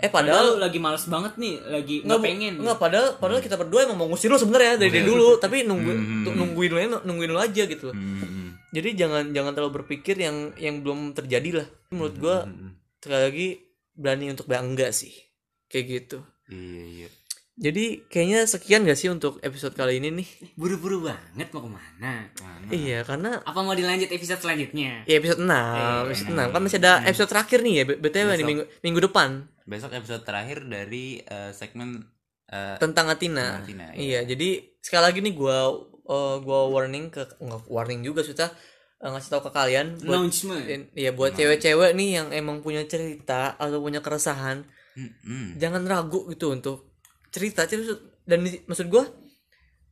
eh 0.00 0.08
Padahal 0.08 0.40
padahal 0.40 0.46
lu 0.50 0.60
lagi 0.60 0.78
males 0.78 1.04
banget 1.04 1.32
nih, 1.36 1.54
lagi 1.62 1.96
nggak 2.00 2.20
pengen. 2.20 2.54
nggak 2.56 2.76
padahal 2.76 3.08
padahal 3.16 3.38
kita 3.38 3.54
berdua 3.54 3.84
emang 3.84 3.96
mau 3.96 4.08
ngusir 4.08 4.26
lu 4.26 4.36
sebenarnya 4.36 4.76
dari 4.76 4.90
dari 4.90 5.04
dulu 5.04 5.36
tapi 5.36 5.62
nunggu 5.62 5.92
tuh 6.22 6.32
nungguin 6.32 6.70
lu 6.70 6.78
aja- 6.78 7.02
nungguin 7.02 7.30
lu 7.30 7.38
aja 7.38 7.62
gitu 7.64 7.84
loh. 7.84 7.94
Mhm. 7.94 8.38
jadi 8.70 8.88
jangan 8.96 9.24
jangan 9.30 9.52
terlalu 9.52 9.72
berpikir 9.76 10.16
yang 10.16 10.36
yang 10.56 10.80
belum 10.80 11.12
terjadi 11.12 11.50
lah. 11.56 11.66
Menurut 11.90 12.14
gua 12.16 12.36
sekali 12.96 13.22
lagi 13.22 13.48
berani 13.92 14.26
untuk 14.28 14.46
bilang 14.46 14.70
enggak 14.70 14.90
sih. 14.90 15.12
Kayak 15.66 15.84
gitu. 15.86 16.18
Iya 16.46 16.84
iya. 16.86 17.08
jadi 17.54 17.84
kayaknya 18.06 18.40
sekian 18.44 18.82
gak 18.82 18.96
sih 18.96 19.06
untuk 19.06 19.36
episode 19.40 19.70
kali 19.72 19.96
ini 19.96 20.08
nih? 20.10 20.28
Buru-buru 20.54 21.04
banget 21.04 21.52
mau 21.52 21.60
ke 21.60 21.68
mana? 21.68 22.24
iya 22.70 23.02
karena 23.02 23.36
Apa 23.40 23.60
mau 23.60 23.70
dilanjut 23.72 24.08
episode 24.08 24.40
selanjutnya? 24.40 25.04
ya 25.04 25.14
episode 25.14 25.38
6 25.38 26.08
episode 26.08 26.32
6 26.32 26.40
kan 26.48 26.60
masih 26.60 26.78
ada 26.78 27.04
episode 27.04 27.28
terakhir 27.28 27.60
nih 27.60 27.74
ya 27.74 27.84
btw 27.92 28.28
nih 28.32 28.46
minggu 28.46 28.64
minggu 28.80 29.00
depan 29.04 29.44
Besok 29.66 29.92
episode 29.92 30.22
terakhir 30.22 30.64
dari 30.64 31.20
eh, 31.20 31.52
segmen 31.52 32.00
eh, 32.46 32.76
tentang 32.78 33.08
Atina. 33.08 33.60
Athena, 33.60 33.92
iya. 33.94 34.24
jadi 34.24 34.60
sekali 34.80 35.02
lagi 35.06 35.18
nih 35.22 35.34
gua 35.34 35.70
eh, 36.06 36.36
gua 36.42 36.68
warning 36.68 37.08
ke 37.08 37.22
nggak 37.38 37.68
warning 37.68 38.00
juga 38.02 38.20
sudah 38.22 38.50
ngasih 39.00 39.30
tahu 39.32 39.48
ke 39.48 39.50
kalian 39.52 39.96
buat 40.00 40.12
Announcement. 40.20 40.92
Iya 40.92 41.16
buat 41.16 41.32
cewek-cewek 41.32 41.96
nih 41.96 42.08
yang 42.20 42.28
emang 42.36 42.60
punya 42.60 42.84
cerita 42.84 43.56
atau 43.56 43.80
punya 43.80 44.04
keresahan, 44.04 44.60
mm-mm. 44.92 45.56
jangan 45.56 45.88
ragu 45.88 46.28
gitu 46.28 46.52
untuk 46.52 46.92
cerita. 47.32 47.64
Cerita- 47.64 47.96
Dan 48.28 48.44
di- 48.44 48.60
maksud 48.68 48.92
gua 48.92 49.08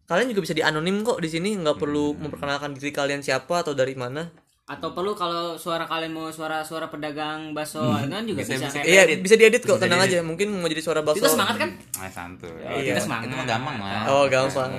kalian 0.05 0.33
juga 0.33 0.45
bisa 0.45 0.57
dianonim 0.57 1.05
kok 1.05 1.21
di 1.21 1.29
sini 1.29 1.57
nggak 1.57 1.77
perlu 1.77 2.17
memperkenalkan 2.17 2.77
diri 2.77 2.93
kalian 2.93 3.21
siapa 3.21 3.65
atau 3.65 3.73
dari 3.73 3.93
mana. 3.97 4.29
Atau 4.69 4.93
perlu 4.93 5.17
kalau 5.17 5.57
suara 5.57 5.89
kalian 5.89 6.13
mau 6.13 6.29
suara-suara 6.29 6.87
pedagang 6.87 7.57
bakso 7.57 7.81
kan 7.81 8.21
juga 8.23 8.45
bisa, 8.45 8.53
Bisa- 8.55 8.69
bisa 8.69 8.81
Iya 8.85 9.09
edit. 9.09 9.19
bisa 9.25 9.35
diedit 9.35 9.63
kok 9.65 9.75
Bisa 9.75 9.89
tenang 9.89 10.05
diedit. 10.05 10.21
aja. 10.21 10.21
Mungkin 10.23 10.47
mau 10.53 10.69
jadi 10.69 10.83
suara 10.83 11.01
bakso. 11.01 11.19
Kita 11.19 11.33
semangat 11.33 11.57
kan? 11.57 11.71
Ah, 11.97 12.11
santuy. 12.13 12.53
Iya. 12.61 12.93
Kita 12.93 13.01
semangat. 13.01 13.27
Itu 13.27 13.35
mah 13.35 13.47
gampang 13.47 13.77
lah. 13.79 14.03
Oh 14.07 14.25
gampang. 14.27 14.71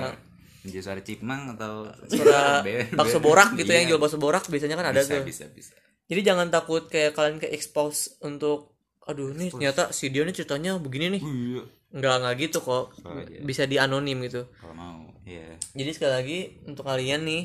Jadi 0.60 0.78
suara 0.78 1.00
cipmang 1.00 1.42
atau 1.54 1.88
Suara 2.06 2.62
bakso 2.98 3.18
borak 3.18 3.56
gitu 3.56 3.66
iya. 3.66 3.82
yang 3.82 3.86
jual 3.90 3.98
bakso 3.98 4.16
borak 4.16 4.44
biasanya 4.44 4.76
kan 4.76 4.86
ada 4.88 5.00
bisa, 5.00 5.18
tuh. 5.18 5.24
bisa 5.24 5.44
bisa. 5.50 5.74
Jadi 6.06 6.20
jangan 6.20 6.46
takut 6.48 6.86
kayak 6.86 7.10
kalian 7.10 7.36
ke 7.36 7.48
expose 7.48 8.14
untuk 8.20 8.76
aduh 9.02 9.32
nih 9.32 9.50
ternyata 9.50 9.90
si 9.90 10.06
dia 10.06 10.22
nih 10.22 10.32
ceritanya 10.32 10.78
begini 10.78 11.18
nih. 11.18 11.22
Iya. 11.24 11.62
Enggak 11.90 12.14
enggak 12.22 12.34
gitu 12.38 12.58
kok. 12.60 12.94
Oh, 12.94 13.18
iya. 13.18 13.42
Bisa 13.42 13.66
dianonim 13.66 14.22
gitu. 14.22 14.46
Kalau 14.54 14.70
mau, 14.70 15.10
iya. 15.24 15.58
Jadi 15.72 15.90
sekali 15.90 16.12
lagi 16.12 16.38
untuk 16.62 16.84
kalian 16.84 17.24
nih 17.24 17.42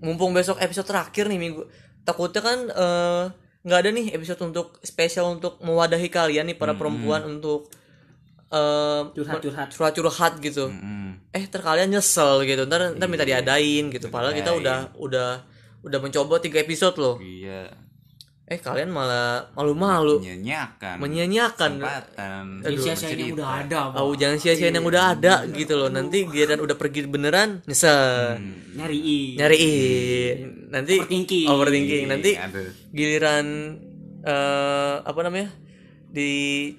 mumpung 0.00 0.32
besok 0.32 0.58
episode 0.60 0.88
terakhir 0.88 1.28
nih 1.28 1.38
minggu 1.38 1.62
takutnya 2.04 2.40
kan 2.40 2.58
eh, 2.72 3.24
nggak 3.60 3.78
ada 3.84 3.90
nih 3.92 4.06
episode 4.16 4.40
untuk 4.48 4.80
spesial 4.80 5.36
untuk 5.36 5.60
mewadahi 5.60 6.08
kalian 6.08 6.48
nih 6.48 6.56
para 6.56 6.72
perempuan 6.72 7.20
untuk 7.28 7.68
eh, 8.48 9.02
Curhat-curhat. 9.12 9.68
curhat-curhat 9.76 10.32
gitu. 10.40 10.72
Mm. 10.72 11.20
Eh 11.30 11.44
ntar 11.46 11.62
kalian 11.62 11.92
nyesel 11.92 12.42
gitu 12.48 12.64
ntar 12.66 12.96
ntar 12.96 13.06
minta 13.06 13.28
diadain 13.28 13.92
gitu. 13.92 14.08
Padahal 14.08 14.32
kita 14.34 14.56
udah 14.56 14.78
udah 14.96 15.30
udah 15.84 15.98
mencoba 16.00 16.40
tiga 16.40 16.60
episode 16.64 16.96
loh. 16.96 17.16
Iya. 17.20 17.68
Eh 18.50 18.58
kalian 18.58 18.90
malah 18.90 19.46
malu-malu 19.54 20.18
Menyanyiakan. 20.18 20.98
menyanyiakan. 20.98 21.70
Sia-siain 22.66 23.14
yang 23.16 23.38
udah 23.38 23.50
ada. 23.62 23.80
Bang. 23.94 24.02
Oh 24.02 24.10
jangan 24.12 24.36
sia-siain 24.36 24.74
yang 24.74 24.82
udah 24.82 25.14
ada 25.14 25.34
gitu 25.48 25.78
loh. 25.78 25.86
Nanti 25.86 26.26
giliran 26.26 26.58
udah 26.58 26.74
pergi 26.74 27.06
beneran 27.06 27.62
nyesel. 27.62 28.42
Nyariin. 28.74 29.38
nyariin 29.38 30.36
nanti 30.66 30.98
Overthinking. 30.98 31.46
overthinking. 31.46 32.04
nanti 32.06 32.30
Aduh. 32.34 32.70
giliran 32.90 33.46
eh 34.20 34.94
apa 35.00 35.20
namanya 35.22 35.54
di 36.10 36.30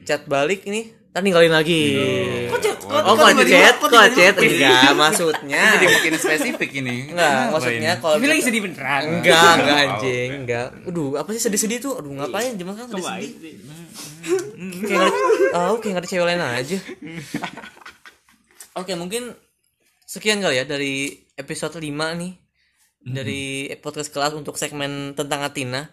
chat 0.04 0.28
balik 0.28 0.68
ini 0.68 0.92
ntar 1.12 1.28
ninggalin 1.28 1.52
lagi. 1.52 2.00
Oh 2.88 3.16
kok 3.20 3.44
chat? 3.44 3.76
kok 3.84 3.92
chat? 4.16 4.36
enggak 4.40 4.92
maksudnya. 4.96 5.64
Jadi 5.76 5.86
makin 5.92 6.14
spesifik 6.16 6.70
ini. 6.80 7.12
enggak 7.12 7.52
maksudnya 7.52 7.92
ini? 7.96 8.02
kalau 8.02 8.16
Tapi 8.16 8.28
lagi 8.32 8.44
sedih 8.48 8.62
beneran. 8.64 9.04
enggak 9.20 9.52
enggak 9.60 9.78
anjing 9.84 10.30
enggak. 10.48 10.68
aduh 10.88 11.20
apa 11.20 11.30
sih 11.36 11.42
sedih-sedih 11.44 11.84
tuh? 11.84 12.00
Aduh 12.00 12.16
ngapain? 12.16 12.56
Zaman 12.56 12.74
kan 12.80 12.88
sedih-sedih 12.96 13.54
kayak 14.88 15.12
oh, 15.52 15.76
kayak 15.84 16.00
ada 16.00 16.08
cewek 16.08 16.26
lain 16.32 16.40
aja. 16.40 16.78
Oke 18.80 18.96
mungkin 18.96 19.36
sekian 20.08 20.40
kali 20.40 20.64
ya 20.64 20.64
dari 20.64 21.28
episode 21.36 21.76
5 21.76 21.92
nih. 21.92 22.34
Dari 23.02 23.68
podcast 23.84 24.14
kelas 24.14 24.32
untuk 24.38 24.56
segmen 24.56 25.12
tentang 25.12 25.44
Atina 25.44 25.92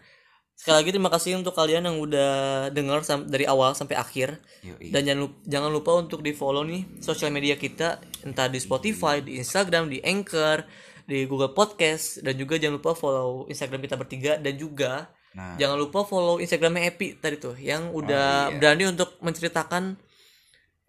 sekali 0.58 0.74
lagi 0.82 0.90
terima 0.90 1.06
kasih 1.14 1.38
untuk 1.38 1.54
kalian 1.54 1.86
yang 1.86 2.02
udah 2.02 2.32
dengar 2.74 3.06
dari 3.30 3.46
awal 3.46 3.78
sampai 3.78 3.94
akhir 3.94 4.42
Yoi. 4.66 4.90
dan 4.90 5.06
jangan 5.06 5.20
lupa, 5.30 5.36
jangan 5.46 5.70
lupa 5.70 5.90
untuk 6.02 6.20
di 6.26 6.34
follow 6.34 6.66
nih 6.66 6.98
sosial 6.98 7.30
media 7.30 7.54
kita 7.54 8.02
entah 8.26 8.50
di 8.50 8.58
Spotify 8.58 9.22
di 9.22 9.38
Instagram 9.38 9.86
di 9.86 10.02
Anchor 10.02 10.66
di 11.06 11.24
Google 11.30 11.54
Podcast 11.54 12.20
dan 12.26 12.34
juga 12.34 12.58
jangan 12.58 12.82
lupa 12.82 12.98
follow 12.98 13.46
Instagram 13.46 13.86
kita 13.86 13.94
bertiga 13.94 14.32
dan 14.36 14.58
juga 14.58 15.14
Nah. 15.38 15.54
jangan 15.60 15.76
lupa 15.76 16.02
follow 16.08 16.40
Instagramnya 16.40 16.88
Epi 16.88 17.20
tadi 17.20 17.36
tuh 17.36 17.54
yang 17.60 17.92
udah 17.92 18.58
berani 18.58 18.88
untuk 18.88 19.20
menceritakan 19.20 19.94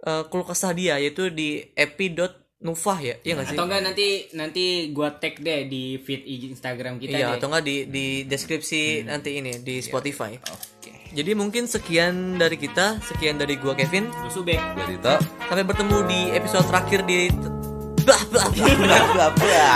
uh, 0.08 0.24
keluh 0.32 0.48
kesah 0.48 0.72
dia 0.72 0.96
yaitu 0.98 1.28
di 1.30 1.70
epi.nufah 2.60 2.98
ya 3.00 3.16
iya 3.24 3.34
nggak 3.40 3.48
sih 3.48 3.56
Atau 3.56 3.66
enggak 3.68 3.82
nanti 3.88 4.08
nanti 4.36 4.64
gua 4.92 5.16
tag 5.16 5.40
deh 5.40 5.64
di 5.66 5.96
feed 5.98 6.22
IG 6.22 6.52
Instagram 6.52 7.00
kita 7.00 7.16
iya 7.16 7.28
deh. 7.32 7.40
atau 7.40 7.48
enggak 7.48 7.64
di 7.64 7.76
di 7.88 8.06
deskripsi 8.28 9.08
nanti 9.08 9.40
ini 9.40 9.64
di 9.64 9.80
Spotify 9.80 10.36
Oke. 10.36 10.92
jadi 11.16 11.32
mungkin 11.40 11.72
sekian 11.72 12.36
dari 12.36 12.60
kita 12.60 13.00
sekian 13.00 13.40
dari 13.40 13.56
gua 13.56 13.74
Kevin 13.74 14.12
Gua 14.12 14.28
Subek. 14.30 14.60
Gua 14.76 14.86
Tito. 14.86 15.16
sampai 15.48 15.64
bertemu 15.64 15.98
di 16.06 16.20
episode 16.36 16.68
terakhir 16.68 17.00
di 17.08 17.32
blah 18.04 18.22
blah 18.28 18.48
blah 18.52 18.76
Bla 18.76 19.00
bla 19.08 19.28
bla. 19.32 19.70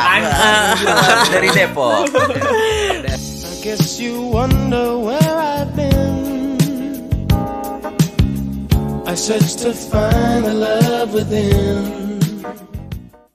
Dari 1.32 1.50
Depok. 1.56 2.12
I 3.08 3.54
guess 3.64 3.96
you 3.96 4.28
wonder 4.28 5.00
where 5.00 5.24
I've 5.40 5.72
been. 5.72 6.12
I 9.08 9.14
searched 9.16 9.64
to 9.64 9.72
find 9.72 10.44
the 10.44 10.56
love 10.56 11.14
within. 11.16 12.03